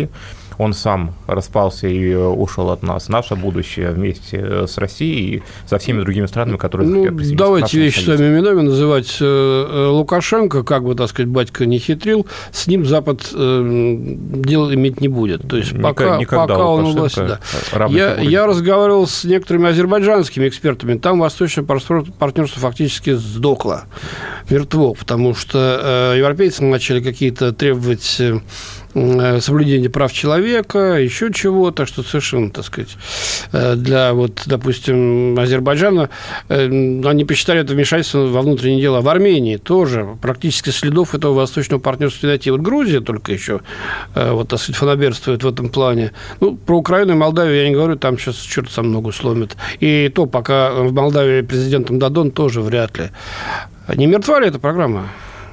он 0.58 0.74
сам 0.74 1.14
распался 1.28 1.88
и 1.88 2.16
ушел 2.16 2.72
от 2.72 2.84
нас. 2.84 3.10
Наше 3.10 3.36
будущее 3.36 3.92
вместе 3.92 4.68
с 4.68 4.78
Россией 4.78 5.38
и 5.38 5.44
со 5.68 5.78
всеми 5.78 6.02
другими 6.02 6.26
странами, 6.26 6.58
которые 6.58 6.90
ну, 6.90 7.36
Давайте 7.36 7.80
вещи 7.80 8.02
своими 8.02 8.28
именами 8.28 8.62
называть. 8.62 9.18
Э, 9.22 9.90
Лукашенко, 9.92 10.64
как 10.64 10.84
бы, 10.84 10.96
так 10.96 11.10
сказать, 11.10 11.30
батька 11.30 11.66
не 11.66 11.80
хитрил, 11.80 12.26
с 12.52 12.68
ним 12.68 12.86
Запад 12.86 13.28
дел 13.32 14.74
иметь 14.74 15.02
не 15.02 15.08
будет. 15.08 15.48
То 15.48 15.58
есть 15.58 15.80
пока, 15.82 16.20
пока 16.20 16.66
он 16.66 16.86
у 16.86 16.92
власти. 16.92 17.22
Да. 17.28 17.40
Я, 17.88 18.20
я 18.20 18.46
разговаривал 18.48 19.08
с 19.08 19.24
некоторыми 19.24 19.70
азербайджанскими 19.70 20.48
экспертами. 20.48 20.98
Там 20.98 21.20
восточное 21.20 21.64
партнерство 21.64 22.62
фактически 22.62 23.12
сдохло, 23.12 23.84
мертво, 24.50 24.94
потому 24.94 25.36
что 25.36 26.12
э, 26.14 26.18
европейцы 26.18 26.64
начали 26.64 27.02
какие-то 27.02 27.54
требовать 27.54 28.22
э, 28.94 29.40
соблюдение 29.40 29.90
прав 29.90 30.12
человека, 30.12 30.98
еще 31.00 31.32
чего, 31.34 31.72
так 31.72 31.88
что 31.88 32.04
совершенно, 32.04 32.50
так 32.50 32.66
сказать, 32.66 32.98
э, 33.52 33.76
для, 33.76 34.14
вот, 34.14 34.44
допустим, 34.46 35.38
Азербайджана, 35.38 36.10
э, 36.50 36.66
они 36.66 37.26
посчитали 37.26 37.62
это 37.62 37.74
вмешательство 37.74 38.28
во 38.28 38.42
внутренние 38.42 38.82
дела. 38.82 39.02
В 39.02 39.10
Армении 39.10 39.58
тоже 39.58 40.08
практически 40.22 40.70
следов 40.70 41.16
этого 41.16 41.34
восточного 41.34 41.80
партнерства 41.80 42.28
найти. 42.28 42.52
Вот 42.52 42.62
Грузия 42.62 43.02
только 43.02 43.32
еще, 43.32 43.62
вот, 44.16 44.50
так 44.50 44.60
сказать, 44.60 44.78
фанаберствует 44.78 45.44
в 45.44 45.48
этом 45.48 45.70
плане. 45.70 46.12
Ну, 46.40 46.56
про 46.56 46.78
Украину 46.78 47.14
и 47.14 47.16
Молдавию 47.16 47.64
я 47.64 47.70
не 47.70 47.76
говорю, 47.76 47.98
там 47.98 48.18
сейчас 48.18 48.38
черт 48.38 48.72
сам 48.72 48.92
ногу 48.92 49.12
сломит. 49.12 49.56
И 49.80 50.12
то, 50.14 50.26
пока 50.26 50.72
в 50.72 50.94
Молдавии 50.94 51.42
президентом 51.42 52.00
Дадон, 52.00 52.32
тоже 52.32 52.62
вряд 52.62 52.98
ли. 52.98 53.10
Не 53.96 54.08
мертва 54.08 54.40
ли 54.40 54.48
эта 54.48 54.60
программа? 54.60 55.10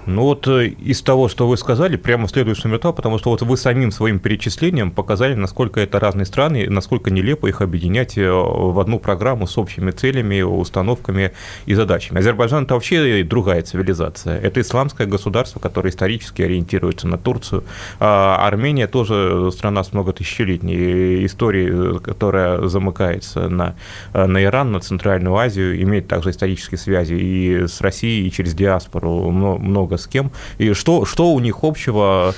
Ну 0.07 0.23
вот 0.23 0.47
э, 0.49 0.67
из 0.67 1.01
того, 1.03 1.29
что 1.29 1.49
вы 1.49 1.57
сказали, 1.57 1.97
прямо 1.97 2.29
следует, 2.29 2.63
мертва, 2.65 2.93
потому 2.93 3.19
что 3.19 3.31
вот 3.31 3.43
вы 3.43 3.57
самим 3.57 3.91
своим 3.91 4.19
перечислением 4.19 4.91
показали, 4.91 5.35
насколько 5.35 5.81
это 5.81 5.99
разные 5.99 6.27
страны, 6.27 6.69
насколько 6.69 7.11
нелепо 7.11 7.47
их 7.47 7.63
объединять 7.63 8.19
э, 8.19 8.31
в 8.31 8.79
одну 8.79 8.99
программу 8.99 9.47
с 9.47 9.57
общими 9.57 9.91
целями, 9.93 10.43
установками 10.43 11.33
и 11.65 11.75
задачами. 11.75 12.19
Азербайджан– 12.19 12.65
это 12.65 12.75
вообще 12.75 13.23
другая 13.25 13.63
цивилизация. 13.63 14.39
Это 14.39 14.61
исламское 14.61 15.07
государство, 15.07 15.59
которое 15.59 15.89
исторически 15.89 16.43
ориентируется 16.43 17.09
на 17.09 17.17
Турцию. 17.17 17.65
А 17.99 18.47
Армения 18.47 18.87
тоже 18.87 19.51
страна 19.53 19.85
с 19.85 19.93
многотысячелетней 19.93 21.25
историей, 21.25 21.99
которая 22.01 22.67
замыкается 22.67 23.49
на, 23.49 23.75
на 24.13 24.43
Иран, 24.43 24.73
на 24.73 24.81
Центральную 24.81 25.37
Азию, 25.37 25.81
имеет 25.83 26.09
также 26.09 26.31
исторические 26.31 26.79
связи 26.79 27.15
и 27.15 27.67
с 27.67 27.81
Россией, 27.81 28.27
и 28.27 28.31
через 28.31 28.55
диаспору 28.55 29.31
много 29.31 29.94
много 29.95 29.99
с 29.99 30.07
кем. 30.07 30.33
И 30.59 30.73
что, 30.73 31.05
что 31.05 31.33
у 31.33 31.41
них 31.41 31.59
общего 31.63 32.35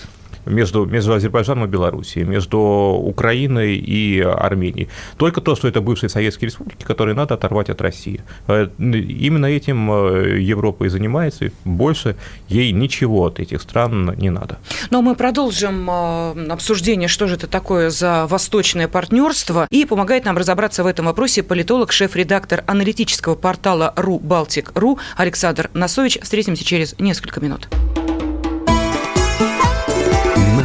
между, 0.47 0.87
между 0.87 1.13
Азербайджаном 1.13 1.65
и 1.65 1.69
Белоруссией, 1.69 2.25
между 2.25 2.59
Украиной 2.59 3.77
и 3.77 4.21
Арменией. 4.21 4.89
Только 5.17 5.41
то, 5.41 5.55
что 5.57 5.69
это 5.69 5.81
бывшие 5.81 6.09
советские 6.09 6.47
республики, 6.47 6.85
которые 6.85 7.15
надо 7.15 7.35
оторвать 7.35 7.71
от 7.71 7.81
России. 7.81 8.23
Э, 8.49 8.69
именно 8.79 9.47
этим 9.47 9.91
э, 9.91 10.41
Европа 10.41 10.85
и 10.85 10.89
занимается. 10.89 11.51
Больше 11.65 12.17
ей 12.49 12.73
ничего 12.73 13.25
от 13.27 13.41
этих 13.41 13.63
стран 13.63 14.15
не 14.17 14.31
надо. 14.31 14.59
Но 14.91 15.03
мы 15.03 15.15
продолжим 15.15 15.89
э, 15.91 16.49
обсуждение, 16.51 17.09
что 17.09 17.27
же 17.27 17.35
это 17.35 17.47
такое 17.47 17.91
за 17.91 18.27
восточное 18.27 18.89
партнерство. 18.89 19.67
И 19.71 19.85
помогает 19.85 20.25
нам 20.25 20.37
разобраться 20.37 20.85
в 20.85 20.87
этом 20.87 21.07
вопросе 21.07 21.43
политолог, 21.43 21.93
шеф-редактор 21.93 22.65
аналитического 22.67 23.35
портала 23.35 23.93
«Ру 23.97 24.19
Балтик.ру» 24.19 24.99
Александр 25.17 25.71
Носович. 25.75 26.19
Встретимся 26.23 26.65
через 26.65 26.99
несколько 26.99 27.41
минут. 27.41 27.69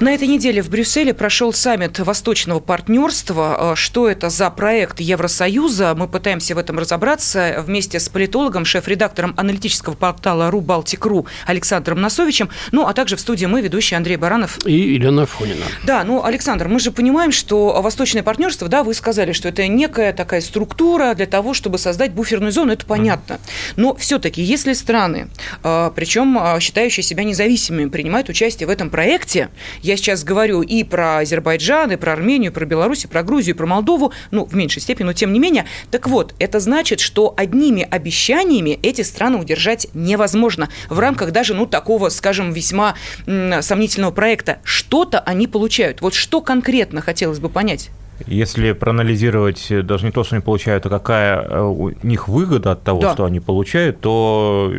На 0.00 0.14
этой 0.14 0.28
неделе 0.28 0.62
в 0.62 0.70
Брюсселе 0.70 1.12
прошел 1.12 1.52
саммит 1.52 1.98
Восточного 1.98 2.58
партнерства. 2.58 3.72
Э, 3.72 3.76
что 3.76 4.08
это 4.08 4.30
за 4.30 4.48
проект 4.48 4.98
Евросоюза? 4.98 5.94
Мы 5.94 6.08
пытаемся 6.08 6.54
в 6.54 6.58
этом 6.58 6.78
разобраться 6.78 7.62
вместе 7.66 8.00
с 8.00 8.08
политологом, 8.08 8.64
шеф-редактором 8.64 9.34
аналитического 9.36 9.92
портала 9.92 10.50
РУ-Балтик.ру 10.50 11.26
Александром 11.44 12.00
Носовичем, 12.00 12.48
ну, 12.72 12.86
а 12.86 12.94
также 12.94 13.16
в 13.16 13.20
студии 13.20 13.44
мы, 13.44 13.60
ведущий 13.60 13.94
Андрей 13.94 14.16
Баранов. 14.16 14.58
И 14.64 14.72
Елена 14.72 15.26
Фонина. 15.26 15.66
Да, 15.84 16.02
ну, 16.02 16.24
Александр, 16.24 16.68
мы 16.68 16.80
же 16.80 16.92
понимаем, 16.92 17.30
что 17.30 17.82
Восточное 17.82 18.22
партнерство, 18.22 18.68
да, 18.68 18.82
вы 18.82 18.94
сказали, 18.94 19.32
что 19.32 19.48
это 19.48 19.68
некая 19.68 20.14
такая 20.14 20.40
структура 20.40 21.12
для 21.12 21.26
того, 21.26 21.52
чтобы 21.52 21.76
создать 21.76 22.12
буферную 22.12 22.52
зону, 22.52 22.72
это 22.72 22.86
понятно. 22.86 23.38
Но 23.76 23.94
все-таки, 23.96 24.40
если 24.40 24.72
страны, 24.72 25.28
э, 25.62 25.90
причем 25.94 26.38
э, 26.38 26.58
считающие 26.60 27.04
себя 27.04 27.22
независимыми, 27.22 27.90
принимают 27.90 28.30
участие 28.30 28.66
в 28.66 28.70
этом 28.70 28.88
проекте, 28.88 29.50
я 29.90 29.96
сейчас 29.96 30.22
говорю 30.22 30.62
и 30.62 30.84
про 30.84 31.18
Азербайджан, 31.18 31.90
и 31.90 31.96
про 31.96 32.12
Армению, 32.12 32.52
и 32.52 32.54
про 32.54 32.64
Беларусь, 32.64 33.04
и 33.04 33.08
про 33.08 33.24
Грузию, 33.24 33.54
и 33.56 33.58
про 33.58 33.66
Молдову, 33.66 34.12
ну, 34.30 34.44
в 34.44 34.54
меньшей 34.54 34.80
степени, 34.80 35.06
но 35.06 35.12
тем 35.12 35.32
не 35.32 35.40
менее. 35.40 35.66
Так 35.90 36.06
вот, 36.06 36.32
это 36.38 36.60
значит, 36.60 37.00
что 37.00 37.34
одними 37.36 37.86
обещаниями 37.90 38.78
эти 38.82 39.02
страны 39.02 39.38
удержать 39.38 39.88
невозможно 39.92 40.68
в 40.88 40.98
рамках 41.00 41.32
даже, 41.32 41.54
ну, 41.54 41.66
такого, 41.66 42.08
скажем, 42.08 42.52
весьма 42.52 42.94
сомнительного 43.26 44.12
проекта. 44.12 44.60
Что-то 44.62 45.18
они 45.18 45.48
получают. 45.48 46.00
Вот 46.02 46.14
что 46.14 46.40
конкретно 46.40 47.00
хотелось 47.00 47.40
бы 47.40 47.48
понять? 47.48 47.90
Если 48.26 48.72
проанализировать 48.72 49.70
э, 49.70 49.82
даже 49.82 50.06
не 50.06 50.12
то, 50.12 50.24
что 50.24 50.36
они 50.36 50.42
получают, 50.42 50.86
а 50.86 50.88
какая 50.88 51.42
э, 51.42 51.60
у 51.62 51.92
них 52.02 52.28
выгода 52.28 52.72
от 52.72 52.82
того, 52.82 53.00
да. 53.00 53.12
что 53.12 53.24
они 53.24 53.40
получают, 53.40 54.00
то 54.00 54.72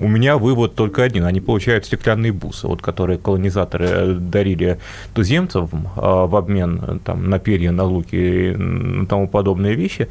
у 0.00 0.08
меня 0.08 0.38
вывод 0.38 0.74
только 0.74 1.02
один. 1.02 1.24
Они 1.24 1.40
получают 1.40 1.86
стеклянные 1.86 2.32
бусы, 2.32 2.66
вот, 2.66 2.82
которые 2.82 3.18
колонизаторы 3.18 3.86
э, 3.86 4.12
дарили 4.14 4.78
туземцам 5.14 5.68
в 5.96 6.36
обмен 6.36 7.00
там, 7.04 7.28
на 7.28 7.38
перья, 7.38 7.72
на 7.72 7.84
луки 7.84 8.16
и 8.16 9.06
тому 9.06 9.28
подобные 9.28 9.74
вещи. 9.74 10.08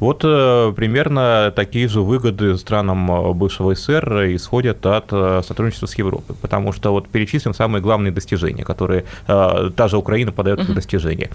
Вот 0.00 0.22
э, 0.24 0.72
примерно 0.74 1.52
такие 1.54 1.88
же 1.88 2.00
выгоды 2.00 2.56
странам 2.58 3.10
э, 3.10 3.32
бывшего 3.32 3.74
СССР 3.74 4.34
исходят 4.34 4.84
от 4.86 5.06
э, 5.12 5.42
сотрудничества 5.46 5.86
с 5.86 5.96
Европой, 5.96 6.36
потому 6.40 6.72
что 6.72 6.90
вот 6.90 7.08
перечислим 7.08 7.54
самые 7.54 7.80
главные 7.80 8.12
достижения, 8.12 8.64
которые 8.64 9.04
та 9.26 9.88
же 9.88 9.96
Украина 9.96 10.32
подает 10.32 10.60
как 10.60 10.74
достижения. 10.74 11.30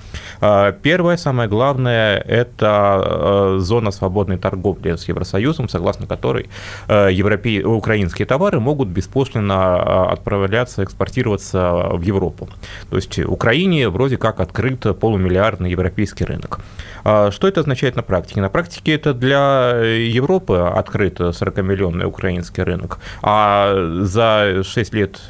Первое, 0.81 1.17
самое 1.17 1.49
главное, 1.49 2.17
это 2.17 3.57
зона 3.59 3.91
свободной 3.91 4.37
торговли 4.37 4.95
с 4.95 5.07
Евросоюзом, 5.07 5.69
согласно 5.69 6.07
которой 6.07 6.49
европей... 6.87 7.63
украинские 7.63 8.25
товары 8.25 8.59
могут 8.59 8.89
беспошлино 8.89 10.11
отправляться, 10.11 10.83
экспортироваться 10.83 11.89
в 11.93 12.01
Европу. 12.01 12.49
То 12.89 12.95
есть 12.95 13.19
Украине 13.19 13.89
вроде 13.89 14.17
как 14.17 14.39
открыт 14.39 14.85
полумиллиардный 14.99 15.71
европейский 15.71 16.25
рынок. 16.25 16.59
Что 17.01 17.47
это 17.47 17.61
означает 17.61 17.95
на 17.95 18.03
практике? 18.03 18.41
На 18.49 18.51
практике 18.51 18.93
это 18.93 19.13
для 19.13 19.79
Европы 19.83 20.55
открыт 20.55 21.19
40-миллионный 21.19 22.05
украинский 22.05 22.63
рынок, 22.63 22.97
а 23.21 24.01
за 24.01 24.63
6 24.63 24.93
лет, 24.95 25.21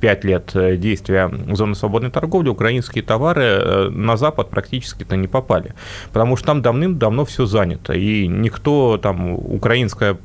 5 0.00 0.24
лет 0.24 0.50
действия 0.78 1.30
зоны 1.52 1.74
свободной 1.74 2.10
торговли 2.10 2.50
украинские 2.50 3.02
товары 3.02 3.44
э, 3.44 3.88
на 3.88 4.18
Запад 4.18 4.50
практически-то 4.50 5.16
не 5.16 5.26
попали, 5.26 5.72
потому 6.12 6.36
что 6.36 6.48
там 6.48 6.60
давным-давно 6.60 7.24
все 7.24 7.46
занято, 7.46 7.94
и 7.94 8.28
никто 8.28 8.98
там, 8.98 9.32
украинская 9.32 10.18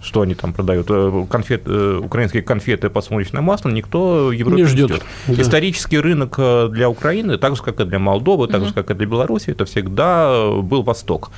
что 0.00 0.22
они 0.22 0.34
там 0.34 0.54
продают, 0.54 0.86
э, 0.88 1.26
конфет, 1.30 1.64
э, 1.66 2.00
украинские 2.02 2.42
конфеты 2.42 2.88
подсолнечное 2.88 3.42
масло, 3.42 3.68
никто 3.68 4.32
Европе 4.32 4.62
Не 4.62 4.68
ждет. 4.68 4.90
ждет. 4.90 5.02
Да. 5.26 5.42
Исторический 5.42 5.98
рынок 5.98 6.38
для 6.70 6.88
Украины, 6.88 7.36
так 7.36 7.54
же, 7.56 7.62
как 7.62 7.80
и 7.80 7.84
для 7.84 7.98
Молдовы, 7.98 8.46
так 8.46 8.64
же, 8.64 8.72
как 8.72 8.90
и 8.90 8.94
для 8.94 9.06
Беларуси, 9.06 9.50
это 9.50 9.66
всегда 9.66 10.52
был 10.62 10.82
Восток. 10.82 11.30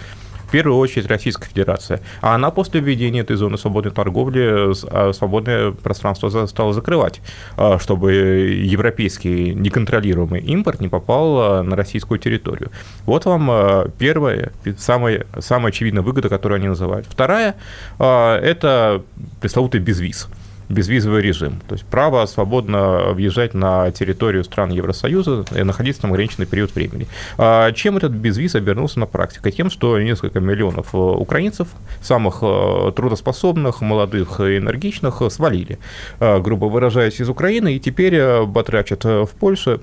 В 0.51 0.53
первую 0.53 0.79
очередь 0.79 1.07
Российская 1.07 1.47
Федерация. 1.47 2.01
А 2.21 2.35
она 2.35 2.51
после 2.51 2.81
введения 2.81 3.21
этой 3.21 3.37
зоны 3.37 3.57
свободной 3.57 3.93
торговли 3.93 4.75
а, 4.89 5.13
свободное 5.13 5.71
пространство 5.71 6.47
стала 6.47 6.73
закрывать, 6.73 7.21
а, 7.57 7.79
чтобы 7.79 8.13
европейский 8.15 9.55
неконтролируемый 9.55 10.41
импорт 10.41 10.81
не 10.81 10.89
попал 10.89 11.39
а, 11.39 11.63
на 11.63 11.77
российскую 11.77 12.19
территорию. 12.19 12.73
Вот 13.07 13.27
вам 13.27 13.93
первая, 13.97 14.51
самая, 14.77 15.25
самая 15.39 15.69
очевидная 15.69 16.03
выгода, 16.03 16.29
которую 16.29 16.57
они 16.57 16.67
называют. 16.67 17.07
Вторая 17.07 17.55
это 18.01 19.05
пресловутый 19.41 19.79
безвиз 19.79 20.29
безвизовый 20.71 21.21
режим. 21.21 21.61
То 21.69 21.75
есть 21.75 21.85
право 21.85 22.25
свободно 22.27 23.13
въезжать 23.13 23.55
на 23.55 23.91
территорию 23.91 24.45
стран 24.45 24.71
Евросоюза 24.71 25.45
и 25.55 25.63
находиться 25.63 26.03
там 26.03 26.13
ограниченный 26.13 26.47
период 26.47 26.75
времени. 26.75 27.07
А 27.37 27.73
Чем 27.73 27.97
этот 27.97 28.13
безвиз 28.13 28.55
обернулся 28.55 29.01
на 29.01 29.07
практике? 29.07 29.51
Тем, 29.51 29.71
что 29.71 30.01
несколько 30.01 30.41
миллионов 30.41 30.95
э, 30.95 30.97
украинцев, 30.97 31.69
самых 32.01 32.39
э, 32.43 32.93
трудоспособных, 32.95 33.81
молодых 33.81 34.41
и 34.41 34.59
энергичных, 34.59 35.23
э, 35.23 35.31
свалили, 35.31 35.79
э, 36.21 36.41
грубо 36.41 36.67
выражаясь, 36.67 37.21
из 37.21 37.29
Украины, 37.29 37.75
и 37.75 37.81
теперь 37.81 38.15
э, 38.15 38.45
батрачат 38.45 39.05
э, 39.05 39.25
в 39.25 39.31
Польше, 39.31 39.81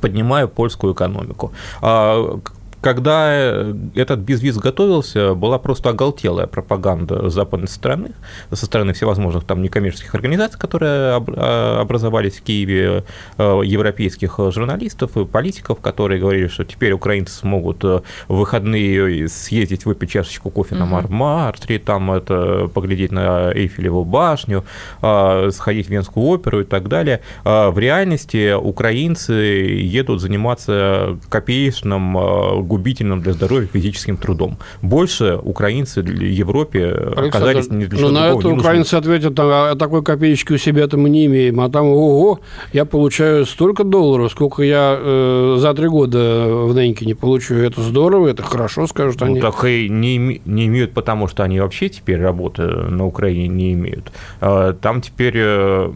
поднимая 0.00 0.46
польскую 0.46 0.94
экономику. 0.94 1.52
А, 1.80 2.38
Когда 2.86 3.26
э, 3.30 3.74
этот 3.96 4.20
безвиз 4.20 4.58
готовился, 4.58 5.34
была 5.34 5.58
просто 5.58 5.90
оголтелая 5.90 6.46
пропаганда 6.46 7.30
западной 7.30 7.66
стороны, 7.66 8.12
со 8.52 8.64
стороны 8.64 8.92
всевозможных 8.92 9.42
там 9.42 9.60
некоммерческих 9.60 10.14
организаций, 10.14 10.56
которые 10.56 11.16
а, 11.16 11.80
образовались 11.80 12.36
в 12.36 12.42
Киеве, 12.42 13.02
э, 13.38 13.60
европейских 13.64 14.38
журналистов 14.52 15.16
и 15.16 15.24
политиков, 15.24 15.80
которые 15.80 16.20
говорили, 16.20 16.46
что 16.46 16.64
теперь 16.64 16.92
украинцы 16.92 17.34
смогут 17.34 17.82
э, 17.82 18.02
в 18.28 18.36
выходные 18.36 19.26
съездить 19.26 19.84
выпить 19.84 20.10
чашечку 20.10 20.50
кофе 20.50 20.76
на 20.76 20.86
Мармартре, 20.86 21.80
там 21.80 22.12
это 22.12 22.70
поглядеть 22.72 23.10
на 23.10 23.50
Эйфелеву 23.52 24.04
башню, 24.04 24.62
а, 25.02 25.50
сходить 25.50 25.88
в 25.88 25.90
Венскую 25.90 26.24
оперу 26.24 26.60
и 26.60 26.64
так 26.64 26.86
далее. 26.86 27.20
А 27.42 27.72
В 27.72 27.80
реальности 27.80 28.54
украинцы 28.54 29.32
едут 29.32 30.20
заниматься 30.20 31.18
копеечным, 31.28 32.75
губительным 32.76 33.20
для 33.22 33.32
здоровья 33.32 33.66
физическим 33.72 34.16
трудом. 34.16 34.58
Больше 34.82 35.38
украинцы 35.42 36.02
для 36.02 36.28
Европе 36.28 36.90
оказались 37.16 37.70
ни 37.70 37.86
для 37.86 38.00
ну, 38.00 38.10
на 38.10 38.28
это 38.28 38.48
не 38.48 38.58
украинцы 38.58 38.94
ответят, 38.94 39.38
а 39.38 39.74
такой 39.76 40.02
копеечки 40.02 40.52
у 40.52 40.58
себя-то 40.58 40.96
мы 40.98 41.08
не 41.08 41.26
имеем, 41.26 41.60
а 41.60 41.70
там, 41.70 41.86
ого, 41.86 42.40
я 42.72 42.84
получаю 42.84 43.46
столько 43.46 43.84
долларов, 43.84 44.30
сколько 44.30 44.62
я 44.62 44.96
э, 44.98 45.56
за 45.58 45.74
три 45.74 45.88
года 45.88 46.46
в 46.48 46.74
Неньке 46.74 47.06
не 47.06 47.14
получу. 47.14 47.54
Это 47.54 47.80
здорово, 47.80 48.28
это 48.28 48.42
хорошо, 48.42 48.86
скажут 48.86 49.20
Ну, 49.20 49.26
они. 49.26 49.40
так 49.40 49.64
и 49.64 49.88
не, 49.88 50.40
не 50.44 50.66
имеют, 50.66 50.92
потому 50.92 51.28
что 51.28 51.44
они 51.44 51.60
вообще 51.60 51.88
теперь 51.88 52.20
работы 52.20 52.62
на 52.62 53.06
Украине 53.06 53.48
не 53.48 53.72
имеют. 53.72 54.12
А, 54.40 54.72
Там 54.74 55.00
теперь 55.00 55.34
э, 55.36 55.92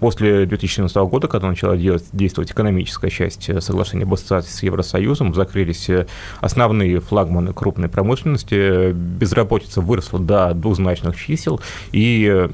после 0.00 0.46
2014 0.46 0.96
года, 0.96 1.28
когда 1.28 1.48
начала 1.48 1.76
действовать 1.76 2.50
экономическая 2.50 3.10
часть 3.10 3.48
э, 3.48 3.60
соглашения 3.60 4.04
об 4.04 4.14
ассоциации 4.14 4.50
с 4.50 4.62
Евросоюзом, 4.62 5.34
закрылись 5.34 5.88
э, 5.88 6.06
основные 6.40 7.00
флагманы 7.00 7.52
крупной 7.52 7.88
промышленности, 7.88 8.92
безработица 8.92 9.80
выросла 9.80 10.20
до 10.20 10.54
двузначных 10.54 11.16
чисел, 11.16 11.60
и 11.92 12.28
э, 12.30 12.48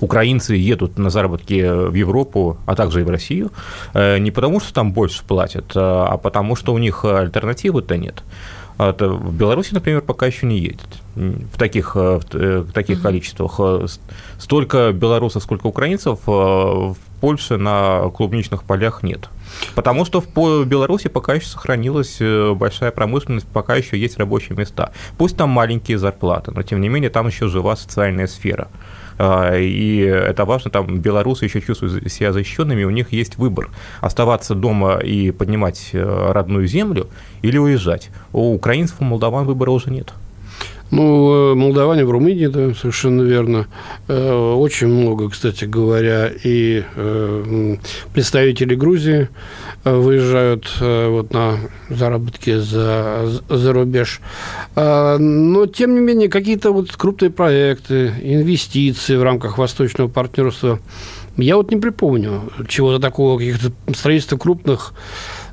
украинцы 0.00 0.54
едут 0.54 0.98
на 0.98 1.10
заработки 1.10 1.88
в 1.88 1.94
Европу, 1.94 2.58
а 2.66 2.74
также 2.74 3.00
и 3.00 3.04
в 3.04 3.10
Россию, 3.10 3.50
не 3.94 4.30
потому, 4.30 4.60
что 4.60 4.74
там 4.74 4.92
больше 4.92 5.24
платят, 5.24 5.74
э, 5.74 5.80
а 5.80 6.16
потому, 6.18 6.56
что 6.56 6.74
у 6.74 6.78
них 6.78 7.04
альтернативы-то 7.04 7.96
нет. 7.96 8.22
А 8.78 8.90
это 8.90 9.08
В 9.08 9.34
Беларуси, 9.34 9.72
например, 9.74 10.02
пока 10.02 10.26
еще 10.26 10.46
не 10.46 10.58
едет 10.58 10.88
в 11.16 11.58
таких, 11.58 11.96
э, 11.96 12.18
в 12.18 12.34
э, 12.34 12.60
в 12.60 12.72
таких 12.72 13.02
количествах. 13.02 13.54
Э, 13.58 13.86
Столько 14.38 14.92
белорусов, 14.92 15.42
сколько 15.42 15.66
украинцев 15.66 16.20
в 16.26 16.96
Польше 17.20 17.56
на 17.56 18.10
клубничных 18.10 18.64
полях 18.64 19.02
нет. 19.02 19.30
Потому 19.74 20.04
что 20.04 20.20
в 20.20 20.64
Беларуси 20.66 21.08
пока 21.08 21.34
еще 21.34 21.46
сохранилась 21.46 22.20
большая 22.54 22.90
промышленность, 22.90 23.46
пока 23.46 23.76
еще 23.76 23.98
есть 23.98 24.18
рабочие 24.18 24.56
места. 24.56 24.92
Пусть 25.16 25.36
там 25.36 25.48
маленькие 25.48 25.96
зарплаты, 25.96 26.52
но 26.52 26.62
тем 26.62 26.82
не 26.82 26.90
менее 26.90 27.08
там 27.08 27.26
еще 27.28 27.48
жива 27.48 27.76
социальная 27.76 28.26
сфера. 28.26 28.68
А, 29.18 29.56
И 29.56 29.98
это 29.98 30.44
важно, 30.44 30.70
там 30.70 30.98
белорусы 30.98 31.46
еще 31.46 31.60
чувствуют 31.60 32.10
себя 32.12 32.32
защищенными, 32.32 32.84
у 32.84 32.90
них 32.90 33.12
есть 33.12 33.38
выбор 33.38 33.70
оставаться 34.00 34.54
дома 34.54 34.98
и 34.98 35.30
поднимать 35.30 35.90
э, 35.92 36.32
родную 36.32 36.66
землю 36.66 37.08
или 37.42 37.58
уезжать. 37.58 38.10
У 38.32 38.54
украинцев, 38.54 38.96
у 39.00 39.04
молдаван 39.04 39.46
выбора 39.46 39.70
уже 39.70 39.90
нет. 39.90 40.12
Ну, 40.90 41.52
э, 41.52 41.54
молдаване 41.54 42.04
в 42.04 42.10
Румынии, 42.10 42.46
да, 42.46 42.72
совершенно 42.74 43.22
верно. 43.22 43.66
Э, 44.06 44.54
Очень 44.54 44.88
много, 44.88 45.28
кстати 45.30 45.64
говоря, 45.64 46.30
и 46.44 46.84
э, 46.94 47.76
представители 48.14 48.74
Грузии 48.76 49.28
выезжают 49.84 50.68
вот 50.80 51.32
на 51.32 51.58
заработки 51.88 52.58
за, 52.58 53.28
за 53.48 53.72
рубеж. 53.72 54.20
Но, 54.74 55.66
тем 55.66 55.94
не 55.94 56.00
менее, 56.00 56.28
какие-то 56.28 56.72
вот 56.72 56.90
крупные 56.90 57.30
проекты, 57.30 58.12
инвестиции 58.20 59.14
в 59.14 59.22
рамках 59.22 59.58
восточного 59.58 60.08
партнерства, 60.08 60.80
я 61.36 61.56
вот 61.56 61.70
не 61.70 61.76
припомню 61.76 62.50
чего-то 62.66 62.98
такого, 62.98 63.38
каких-то 63.38 63.70
строительства 63.94 64.38
крупных 64.38 64.92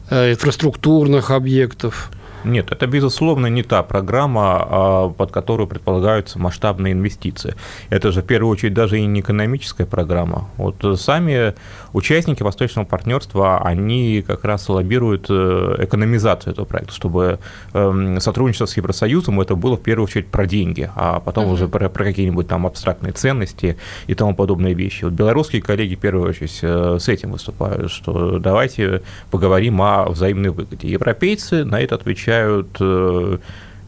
инфраструктурных 0.09 1.29
объектов. 1.29 2.09
Нет, 2.43 2.71
это, 2.71 2.87
безусловно, 2.87 3.47
не 3.47 3.63
та 3.63 3.83
программа, 3.83 4.67
а, 4.69 5.09
под 5.09 5.31
которую 5.31 5.67
предполагаются 5.67 6.39
масштабные 6.39 6.93
инвестиции. 6.93 7.55
Это 7.89 8.11
же, 8.11 8.21
в 8.21 8.25
первую 8.25 8.51
очередь, 8.51 8.73
даже 8.73 8.99
и 8.99 9.05
не 9.05 9.21
экономическая 9.21 9.85
программа. 9.85 10.49
Вот 10.57 10.99
сами 10.99 11.53
участники 11.93 12.43
Восточного 12.43 12.85
партнерства, 12.85 13.61
они 13.63 14.23
как 14.25 14.43
раз 14.43 14.67
лоббируют 14.67 15.27
э, 15.29 15.75
экономизацию 15.79 16.53
этого 16.53 16.65
проекта, 16.65 16.93
чтобы 16.93 17.39
эм, 17.73 18.19
сотрудничество 18.19 18.65
с 18.65 18.75
Евросоюзом 18.75 19.39
это 19.39 19.55
было, 19.55 19.77
в 19.77 19.81
первую 19.81 20.05
очередь, 20.05 20.27
про 20.27 20.45
деньги, 20.45 20.89
а 20.95 21.19
потом 21.19 21.47
уже 21.51 21.67
про, 21.67 21.89
про 21.89 22.03
какие-нибудь 22.03 22.47
там 22.47 22.65
абстрактные 22.65 23.13
ценности 23.13 23.77
и 24.07 24.15
тому 24.15 24.35
подобные 24.35 24.73
вещи. 24.73 25.05
Вот 25.05 25.13
белорусские 25.13 25.61
коллеги, 25.61 25.95
в 25.95 25.99
первую 25.99 26.29
очередь, 26.29 26.59
э, 26.61 26.97
с 26.99 27.07
этим 27.07 27.31
выступают, 27.31 27.91
что 27.91 28.39
давайте 28.39 29.03
поговорим 29.31 29.81
о 29.81 30.09
взаимной 30.09 30.49
выгоде. 30.49 30.89
Европейцы 30.89 31.63
на 31.63 31.79
это 31.79 31.95
отвечают 31.95 32.75
э, 32.79 33.37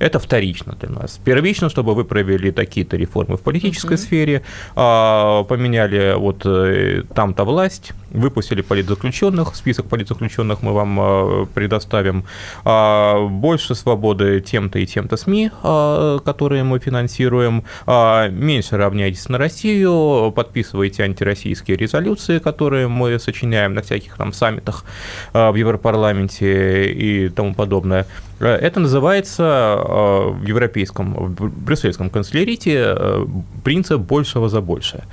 это 0.06 0.20
вторично 0.20 0.76
для 0.80 0.90
нас. 0.90 1.20
Первично, 1.26 1.70
чтобы 1.70 1.96
вы 1.96 2.06
провели 2.06 2.52
такие-то 2.52 2.98
реформы 2.98 3.38
в 3.38 3.42
политической 3.42 3.98
сфере, 3.98 4.42
а, 4.76 5.44
поменяли 5.44 6.14
вот 6.18 6.46
э, 6.46 7.04
там-то 7.14 7.44
власть, 7.46 7.94
выпустили 8.16 8.62
политзаключенных, 8.62 9.56
список 9.56 9.88
политзаключенных 9.88 10.62
мы 10.62 10.74
вам 10.74 11.00
а, 11.00 11.46
предоставим, 11.54 12.26
а, 12.64 13.28
больше 13.28 13.76
свободы 13.76 14.42
тем-то 14.42 14.80
и 14.80 14.86
тем-то 14.86 15.18
СМИ, 15.18 15.52
а, 15.64 16.20
которые 16.20 16.64
мы 16.64 16.80
финансируем, 16.80 17.64
а, 17.86 18.28
меньше 18.30 18.78
равняйтесь 18.78 19.30
на 19.30 19.38
Россию, 19.38 20.32
подписывайте 20.36 21.04
антироссийские 21.04 21.78
резолюции, 21.78 22.40
которые 22.40 22.88
мы 22.88 23.20
сочиняем 23.20 23.74
на 23.74 23.82
всяких 23.82 24.16
там 24.18 24.34
саммитах 24.34 24.86
в 25.34 25.56
Европарламенте 25.56 26.92
и 26.92 27.30
тому 27.30 27.54
подобное. 27.54 28.06
Э, 28.40 28.56
Это 28.56 28.80
называется 28.80 29.44
э, 29.44 30.30
в 30.32 30.46
европейском, 30.46 31.14
в 31.14 31.64
брюссельском 31.64 32.10
канцелярите 32.10 32.96
э, 32.98 33.26
принцип 33.66 34.00
большего 34.00 34.48
за 34.48 34.62
большее. 34.62 35.04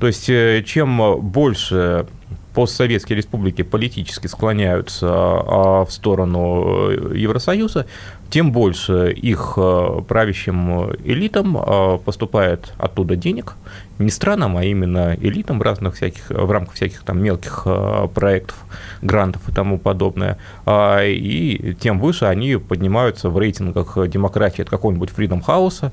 То 0.00 0.06
есть, 0.06 0.30
э, 0.30 0.64
чем 0.66 1.20
больше 1.20 2.06
постсоветские 2.54 3.16
республики 3.16 3.62
политически 3.62 4.26
склоняются 4.26 5.06
а, 5.08 5.84
в 5.84 5.92
сторону 5.92 6.90
э, 6.90 7.16
Евросоюза, 7.16 7.86
тем 8.30 8.50
больше 8.50 9.12
их 9.12 9.54
э, 9.56 10.02
правящим 10.08 10.90
элитам 11.04 11.56
э, 11.56 11.98
поступает 12.04 12.72
оттуда 12.76 13.14
денег, 13.14 13.54
не 13.98 14.10
странам, 14.10 14.56
а 14.56 14.64
именно 14.64 15.16
элитам 15.20 15.62
разных 15.62 15.94
всяких, 15.94 16.30
в 16.30 16.50
рамках 16.50 16.74
всяких 16.74 17.02
там 17.02 17.22
мелких 17.22 17.62
э, 17.66 18.08
проектов, 18.12 18.56
грантов 19.02 19.48
и 19.48 19.52
тому 19.52 19.78
подобное. 19.78 20.36
А, 20.66 21.04
И 21.04 21.74
тем 21.74 22.00
выше 22.00 22.24
они 22.24 22.56
поднимаются 22.56 23.30
в 23.30 23.38
рейтингах 23.38 24.08
демократии 24.08 24.62
от 24.62 24.70
какого-нибудь 24.70 25.10
Freedom 25.16 25.44
House, 25.46 25.92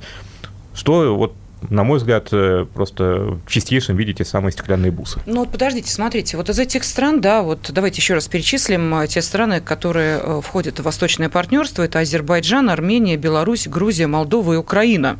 что 0.73 1.15
вот 1.15 1.35
на 1.69 1.83
мой 1.83 1.99
взгляд, 1.99 2.29
э, 2.31 2.65
просто 2.73 3.39
в 3.45 3.49
чистейшем 3.49 3.97
виде 3.97 4.13
те 4.13 4.25
самые 4.25 4.51
стеклянные 4.51 4.91
бусы. 4.91 5.19
Ну 5.25 5.39
вот 5.39 5.51
подождите, 5.51 5.91
смотрите, 5.91 6.37
вот 6.37 6.49
из 6.49 6.59
этих 6.59 6.83
стран, 6.83 7.21
да, 7.21 7.41
вот 7.41 7.69
давайте 7.71 7.97
еще 7.97 8.13
раз 8.13 8.27
перечислим 8.27 8.93
э, 8.95 9.07
те 9.07 9.21
страны, 9.21 9.61
которые 9.61 10.19
э, 10.19 10.41
входят 10.43 10.79
в 10.79 10.83
Восточное 10.83 11.29
партнерство. 11.29 11.83
Это 11.83 11.99
Азербайджан, 11.99 12.69
Армения, 12.69 13.17
Беларусь, 13.17 13.67
Грузия, 13.67 14.07
Молдова 14.07 14.53
и 14.53 14.57
Украина. 14.57 15.17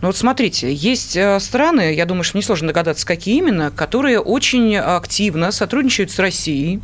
Ну 0.00 0.08
вот 0.08 0.16
смотрите, 0.16 0.72
есть 0.72 1.16
э, 1.16 1.38
страны, 1.40 1.94
я 1.94 2.04
думаю, 2.04 2.24
что 2.24 2.36
несложно 2.36 2.68
догадаться, 2.68 3.06
какие 3.06 3.38
именно, 3.38 3.70
которые 3.70 4.20
очень 4.20 4.76
активно 4.76 5.52
сотрудничают 5.52 6.10
с 6.10 6.18
Россией 6.18 6.80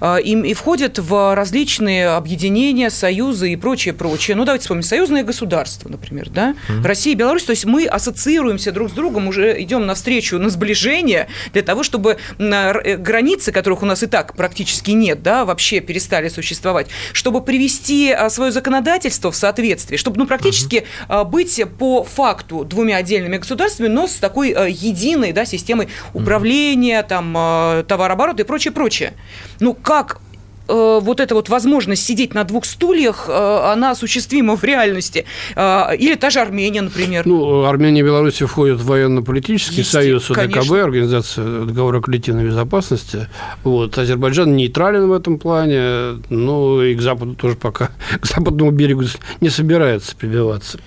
э, 0.00 0.20
им 0.22 0.44
и 0.44 0.54
входят 0.54 0.98
в 0.98 1.34
различные 1.34 2.10
объединения, 2.10 2.90
союзы 2.90 3.52
и 3.52 3.56
прочее, 3.56 3.94
прочее. 3.94 4.36
Ну 4.36 4.44
давайте 4.44 4.62
вспомним, 4.62 4.82
союзные 4.82 5.24
государства, 5.24 5.88
например, 5.88 6.30
да, 6.30 6.54
mm-hmm. 6.68 6.86
Россия 6.86 7.14
и 7.14 7.16
Беларусь, 7.16 7.44
то 7.44 7.50
есть 7.50 7.64
мы 7.64 7.86
ассоциируемся 7.86 8.72
друг 8.72 8.90
с 8.90 8.92
другом, 8.92 9.28
уже 9.28 9.60
идем 9.62 9.86
навстречу 9.86 10.38
на 10.38 10.48
сближение 10.48 11.28
для 11.52 11.62
того, 11.62 11.82
чтобы 11.82 12.18
э, 12.38 12.96
границы, 12.96 13.52
которых 13.52 13.82
у 13.82 13.86
нас 13.86 14.02
и 14.02 14.06
так 14.06 14.36
практически 14.36 14.92
нет, 14.92 15.22
да, 15.22 15.44
вообще 15.44 15.80
перестали 15.80 16.28
существовать, 16.28 16.88
чтобы 17.12 17.42
привести 17.42 18.14
свое 18.28 18.52
законодательство 18.52 19.30
в 19.30 19.36
соответствие, 19.36 19.98
чтобы 19.98 20.18
ну, 20.18 20.26
практически 20.26 20.84
mm-hmm. 21.08 21.24
быть 21.24 21.60
по 21.78 21.99
факту 22.04 22.64
двумя 22.64 22.96
отдельными 22.96 23.36
государствами, 23.36 23.88
но 23.88 24.06
с 24.06 24.14
такой 24.14 24.50
э, 24.50 24.70
единой 24.70 25.32
да, 25.32 25.44
системой 25.44 25.88
управления, 26.14 27.02
там, 27.02 27.34
э, 27.36 27.84
товарооборота 27.86 28.42
и 28.42 28.44
прочее, 28.44 28.72
прочее. 28.72 29.14
Ну, 29.60 29.74
как 29.74 30.20
э, 30.68 30.98
вот 31.02 31.20
эта 31.20 31.34
вот 31.34 31.48
возможность 31.48 32.04
сидеть 32.04 32.34
на 32.34 32.44
двух 32.44 32.64
стульях, 32.64 33.28
она 33.28 33.90
осуществима 33.90 34.56
в 34.56 34.64
реальности. 34.64 35.24
Или 35.56 36.14
та 36.14 36.30
же 36.30 36.40
Армения, 36.40 36.82
например. 36.82 37.26
Ну, 37.26 37.64
Армения 37.64 38.00
и 38.00 38.04
Беларусь 38.04 38.40
входят 38.40 38.80
в 38.80 38.86
военно-политический 38.86 39.82
союз 39.82 40.30
ОДКБ, 40.30 40.72
Организация 40.72 41.64
договора 41.64 42.00
коллективной 42.00 42.44
безопасности. 42.44 43.26
Вот. 43.64 43.98
Азербайджан 43.98 44.54
нейтрален 44.54 45.08
в 45.08 45.12
этом 45.12 45.38
плане, 45.38 46.20
ну 46.28 46.82
и 46.82 46.94
к 46.94 47.00
Западу 47.00 47.34
тоже 47.34 47.56
пока, 47.56 47.90
к 48.20 48.26
западному 48.26 48.70
берегу 48.70 49.04
не 49.40 49.50
собирается 49.50 50.14
прибиваться. 50.14 50.78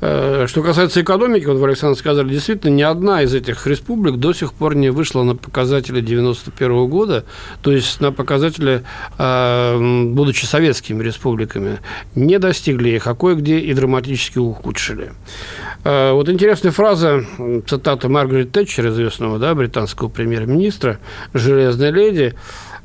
Э, 0.00 0.46
что 0.46 0.62
касается 0.62 1.00
экономики, 1.00 1.46
вот 1.46 1.56
вы, 1.56 1.68
Александр, 1.68 1.98
сказали, 1.98 2.28
действительно, 2.28 2.70
ни 2.70 2.82
одна 2.82 3.22
из 3.22 3.34
этих 3.34 3.66
республик 3.66 4.16
до 4.16 4.34
сих 4.34 4.52
пор 4.52 4.74
не 4.74 4.90
вышла 4.90 5.22
на 5.22 5.34
показатели 5.34 6.00
91 6.00 6.88
года, 6.88 7.24
то 7.62 7.72
есть 7.72 8.00
на 8.00 8.12
показатели, 8.12 8.82
э, 9.18 10.04
будучи 10.10 10.44
советскими 10.44 11.02
республиками, 11.02 11.78
не 12.14 12.38
достигли 12.38 12.90
их, 12.90 13.06
а 13.06 13.14
кое-где 13.14 13.58
и 13.58 13.72
драматически 13.72 14.38
ухудшили. 14.38 15.12
Э, 15.84 16.12
вот 16.12 16.28
интересная 16.28 16.72
фраза, 16.72 17.24
цитата 17.66 18.08
Маргарет 18.08 18.52
Тэтчер, 18.52 18.88
известного 18.88 19.38
да, 19.38 19.54
британского 19.54 20.08
премьер-министра, 20.08 20.98
«Железная 21.32 21.90
леди», 21.90 22.34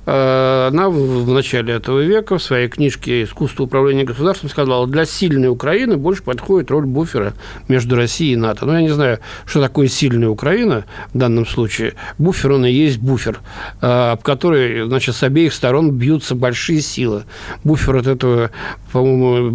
она 0.05 0.89
в 0.89 1.29
начале 1.29 1.75
этого 1.75 1.99
века 1.99 2.37
в 2.37 2.43
своей 2.43 2.67
книжке 2.67 3.23
«Искусство 3.23 3.63
управления 3.63 4.03
государством» 4.03 4.49
сказала, 4.49 4.87
для 4.87 5.05
сильной 5.05 5.49
Украины 5.49 5.97
больше 5.97 6.23
подходит 6.23 6.71
роль 6.71 6.85
буфера 6.85 7.33
между 7.67 7.95
Россией 7.95 8.33
и 8.33 8.35
НАТО. 8.35 8.65
Но 8.65 8.71
ну, 8.71 8.79
я 8.79 8.83
не 8.83 8.89
знаю, 8.89 9.19
что 9.45 9.61
такое 9.61 9.87
сильная 9.87 10.29
Украина 10.29 10.85
в 11.13 11.17
данном 11.17 11.45
случае. 11.45 11.93
Буфер, 12.17 12.53
он 12.53 12.65
и 12.65 12.71
есть 12.71 12.97
буфер, 12.97 13.39
э, 13.81 14.11
об 14.11 14.23
который, 14.23 14.87
значит, 14.87 15.15
с 15.15 15.23
обеих 15.23 15.53
сторон 15.53 15.91
бьются 15.91 16.33
большие 16.33 16.81
силы. 16.81 17.23
Буфер 17.63 17.97
от 17.97 18.07
этого, 18.07 18.49
по-моему, 18.91 19.51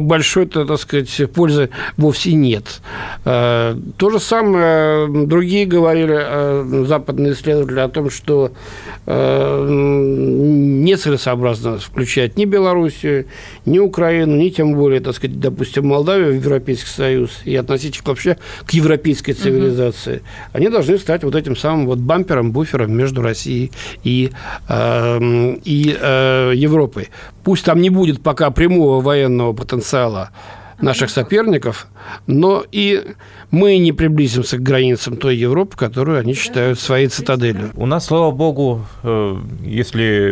большой, 0.00 0.46
так 0.46 0.78
сказать, 0.78 1.32
пользы 1.32 1.70
вовсе 1.96 2.34
нет. 2.34 2.80
Э, 3.24 3.76
то 3.96 4.10
же 4.10 4.20
самое 4.20 5.08
другие 5.26 5.66
говорили, 5.66 6.86
западные 6.86 7.32
исследователи, 7.32 7.80
о 7.80 7.88
том, 7.88 8.10
что 8.10 8.52
нецелесообразно 10.80 11.78
включать 11.78 12.36
ни 12.36 12.44
Белоруссию, 12.44 13.26
ни 13.64 13.78
Украину, 13.78 14.36
ни 14.36 14.48
тем 14.48 14.74
более, 14.74 15.00
так 15.00 15.14
сказать, 15.14 15.38
допустим, 15.38 15.86
Молдавию 15.86 16.32
в 16.32 16.36
Европейский 16.36 16.90
Союз 16.90 17.40
и 17.44 17.54
относить 17.56 17.96
их 17.96 18.04
вообще 18.06 18.36
к 18.66 18.70
европейской 18.70 19.32
цивилизации. 19.32 20.16
Угу. 20.16 20.24
Они 20.52 20.68
должны 20.68 20.98
стать 20.98 21.24
вот 21.24 21.34
этим 21.34 21.56
самым 21.56 21.86
вот 21.86 21.98
бампером, 21.98 22.52
буфером 22.52 22.92
между 22.96 23.22
Россией 23.22 23.72
и, 24.04 24.30
э, 24.68 25.54
и 25.64 25.96
э, 26.00 26.52
Европой. 26.54 27.08
Пусть 27.44 27.64
там 27.64 27.80
не 27.80 27.90
будет 27.90 28.22
пока 28.22 28.50
прямого 28.50 29.00
военного 29.00 29.52
потенциала 29.52 30.30
наших 30.82 31.10
соперников, 31.10 31.86
но 32.26 32.64
и 32.72 33.14
мы 33.50 33.78
не 33.78 33.92
приблизимся 33.92 34.56
к 34.56 34.62
границам 34.62 35.16
той 35.16 35.36
Европы, 35.36 35.76
которую 35.76 36.18
они 36.18 36.34
считают 36.34 36.78
своей 36.78 37.08
цитаделью. 37.08 37.70
У 37.76 37.86
нас, 37.86 38.06
слава 38.06 38.30
богу, 38.30 38.86
э, 39.02 39.36
если 39.62 40.30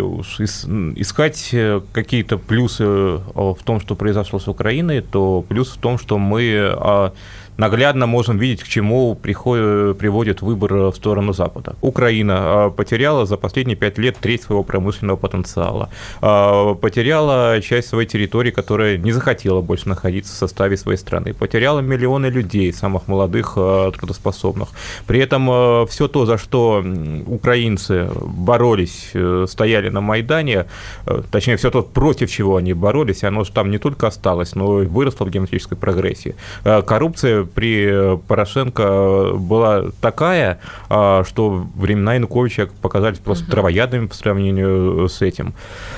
искать 1.01 1.51
э, 1.53 1.81
какие-то 1.93 2.39
плюсы 2.39 2.85
э, 2.85 3.19
в 3.35 3.59
том, 3.65 3.81
что 3.81 3.95
произошло 3.95 4.39
с 4.39 4.49
Украиной, 4.49 5.01
то 5.01 5.45
плюс 5.49 5.71
в 5.71 5.79
том, 5.79 5.99
что 5.99 6.19
мы 6.19 6.55
а, 6.57 7.13
наглядно 7.59 8.07
можем 8.07 8.39
видеть, 8.39 8.63
к 8.63 8.69
чему 8.69 9.15
приходит, 9.15 9.99
приводит 9.99 10.41
выбор 10.43 10.75
в 10.75 10.95
сторону 10.95 11.33
Запада. 11.33 11.75
Украина 11.83 12.37
а, 12.39 12.71
потеряла 12.71 13.27
за 13.27 13.37
последние 13.37 13.77
пять 13.77 13.99
лет 13.99 14.17
треть 14.17 14.43
своего 14.43 14.63
промышленного 14.63 15.17
потенциала, 15.17 15.91
а, 16.23 16.75
потеряла 16.75 17.61
часть 17.61 17.89
своей 17.89 18.09
территории, 18.09 18.53
которая 18.53 18.97
не 18.97 19.13
захотела 19.13 19.61
больше 19.61 19.89
находиться 19.89 20.33
в 20.33 20.37
составе 20.37 20.77
своей 20.77 20.99
страны, 20.99 21.35
потеряла 21.35 21.81
миллионы 21.81 22.27
людей, 22.27 22.73
самых 22.73 23.09
молодых, 23.09 23.55
трудоспособных. 23.55 24.69
При 25.07 25.19
этом 25.19 25.87
все 25.89 26.07
то, 26.07 26.27
за 26.27 26.39
что 26.39 26.85
украинцы 27.27 28.09
боролись, 28.15 29.11
э, 29.15 29.47
стояли 29.49 29.89
на 29.89 30.01
Майдане, 30.01 30.67
э, 31.07 31.23
точнее, 31.31 31.57
все 31.57 31.71
то, 31.71 31.83
против 31.83 32.31
чего 32.31 32.57
они 32.57 32.73
боролись, 32.73 33.25
оно 33.25 33.43
же 33.43 33.53
там 33.53 33.71
не 33.71 33.79
только 33.79 34.07
осталось, 34.07 34.55
но 34.55 34.83
и 34.83 34.87
выросло 34.87 35.25
в 35.25 35.31
геометрической 35.31 35.77
прогрессии. 35.77 36.37
Коррупция 36.63 37.48
при 37.55 38.17
Порошенко 38.27 39.33
была 39.35 39.85
такая, 40.01 40.61
а, 40.89 41.25
что 41.25 41.67
времена 41.75 42.15
Януковича 42.15 42.69
показались 42.81 43.19
просто 43.19 43.45
угу. 43.45 43.53
травоядными 43.53 44.07
по 44.07 44.15
сравнению 44.15 45.09
с 45.09 45.23
этим. 45.23 45.55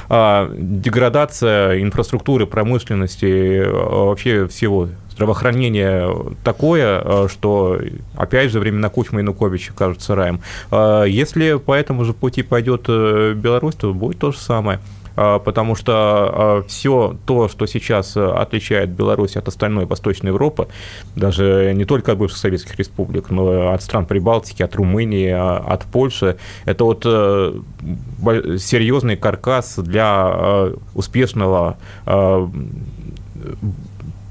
А, 0.09 0.51
деградация 0.57 1.83
инфраструктуры, 1.83 2.47
промышленности, 2.47 3.63
а, 3.65 4.07
вообще 4.07 4.47
всего 4.47 4.89
здравоохранение 5.11 6.09
такое, 6.45 7.29
что, 7.29 7.79
опять 8.17 8.51
же, 8.53 8.59
времена 8.59 8.89
Кучма 8.89 9.19
и 9.19 9.23
Януковича 9.23 9.75
кажутся 9.75 10.15
раем. 10.15 10.41
Если 10.73 11.59
по 11.59 11.75
этому 11.75 12.07
же 12.07 12.15
пути 12.15 12.43
пойдет 12.43 12.85
э, 12.89 13.35
Беларусь, 13.35 13.75
то 13.75 13.93
будет 13.93 14.19
то 14.19 14.33
же 14.33 14.39
самое. 14.39 14.79
А, 15.23 15.39
потому 15.39 15.75
что 15.75 15.93
а, 15.95 16.63
все 16.67 17.15
то, 17.27 17.47
что 17.49 17.67
сейчас 17.67 18.17
э, 18.17 18.25
отличает 18.25 18.89
Беларусь 18.89 19.37
от 19.37 19.49
остальной 19.49 19.85
Восточной 19.85 20.29
Европы, 20.29 20.69
даже 21.15 21.75
не 21.77 21.85
только 21.85 22.13
от 22.13 22.19
бывших 22.19 22.39
советских 22.39 22.77
республик, 22.77 23.29
но 23.29 23.75
от 23.75 23.83
стран 23.83 24.07
Прибалтики, 24.07 24.63
от 24.63 24.75
Румынии, 24.75 25.29
а, 25.29 25.59
от 25.59 25.85
Польши, 25.85 26.39
это 26.65 26.85
вот 26.85 27.03
э, 27.05 27.53
серьезный 28.57 29.19
каркас 29.19 29.79
для 29.79 30.71
успешного 30.95 31.77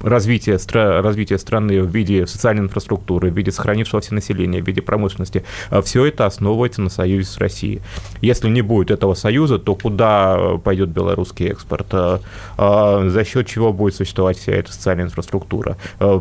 развития, 0.02 0.58
развития 1.00 1.38
страны 1.38 1.82
в 1.82 1.94
виде 1.94 2.26
социальной 2.26 2.62
инфраструктуры, 2.62 3.30
в 3.30 3.36
виде 3.36 3.50
сохранившегося 3.50 4.14
населения, 4.14 4.62
в 4.62 4.66
виде 4.66 4.82
промышленности, 4.82 5.44
а 5.70 5.82
все 5.82 6.06
это 6.06 6.26
основывается 6.26 6.82
на 6.82 6.90
союзе 6.90 7.28
с 7.28 7.38
Россией. 7.38 7.80
Если 8.20 8.48
не 8.48 8.62
будет 8.62 8.90
этого 8.90 9.14
союза, 9.14 9.58
то 9.58 9.74
куда 9.74 10.56
пойдет 10.64 10.90
белорусский 10.90 11.48
экспорт? 11.48 11.86
А, 11.92 12.20
а 12.56 13.08
за 13.08 13.24
счет 13.24 13.46
чего 13.46 13.72
будет 13.72 13.94
существовать 13.94 14.38
вся 14.38 14.52
эта 14.52 14.72
социальная 14.72 15.04
инфраструктура? 15.04 15.76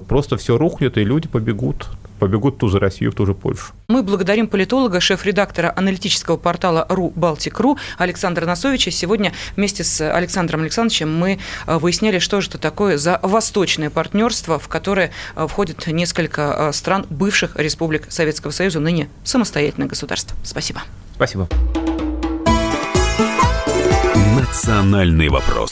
Просто 0.08 0.38
все 0.38 0.58
рухнет, 0.58 0.98
и 0.98 1.04
люди 1.04 1.28
побегут 1.28 1.88
побегут 2.20 2.58
ту 2.58 2.70
же 2.70 2.80
Россию, 2.80 3.12
в 3.12 3.16
ту 3.16 3.26
же 3.26 3.34
Польшу. 3.34 3.74
Мы 3.88 4.04
благодарим 4.04 4.48
политолога, 4.48 5.00
шеф-редактора 5.00 5.74
аналитического 5.76 6.38
портала 6.38 6.86
«Ру 6.90 7.12
Балтик.ру» 7.16 7.78
Александра 7.98 8.46
Носовича. 8.46 8.92
Сегодня 8.92 9.34
вместе 9.56 9.84
с 9.84 10.14
Александром 10.14 10.62
Александровичем 10.62 11.12
мы 11.12 11.40
э, 11.66 11.78
выясняли, 11.78 12.20
что 12.20 12.42
же 12.42 12.50
это 12.50 12.58
такое 12.58 12.98
за 12.98 13.20
восточное 13.24 13.90
партнерство, 13.90 14.60
в 14.60 14.68
которое 14.68 15.12
э, 15.36 15.48
входит 15.48 15.88
несколько 15.88 16.70
э, 16.70 16.74
стран 16.74 17.06
бывших 17.10 17.56
республик 17.56 18.12
Советского 18.12 18.52
Союза, 18.52 18.80
ныне 18.80 19.10
самостоятельное 19.24 19.88
государство. 19.88 20.36
Спасибо. 20.44 20.82
Спасибо. 21.16 21.48
Национальный 24.36 25.30
вопрос. 25.30 25.72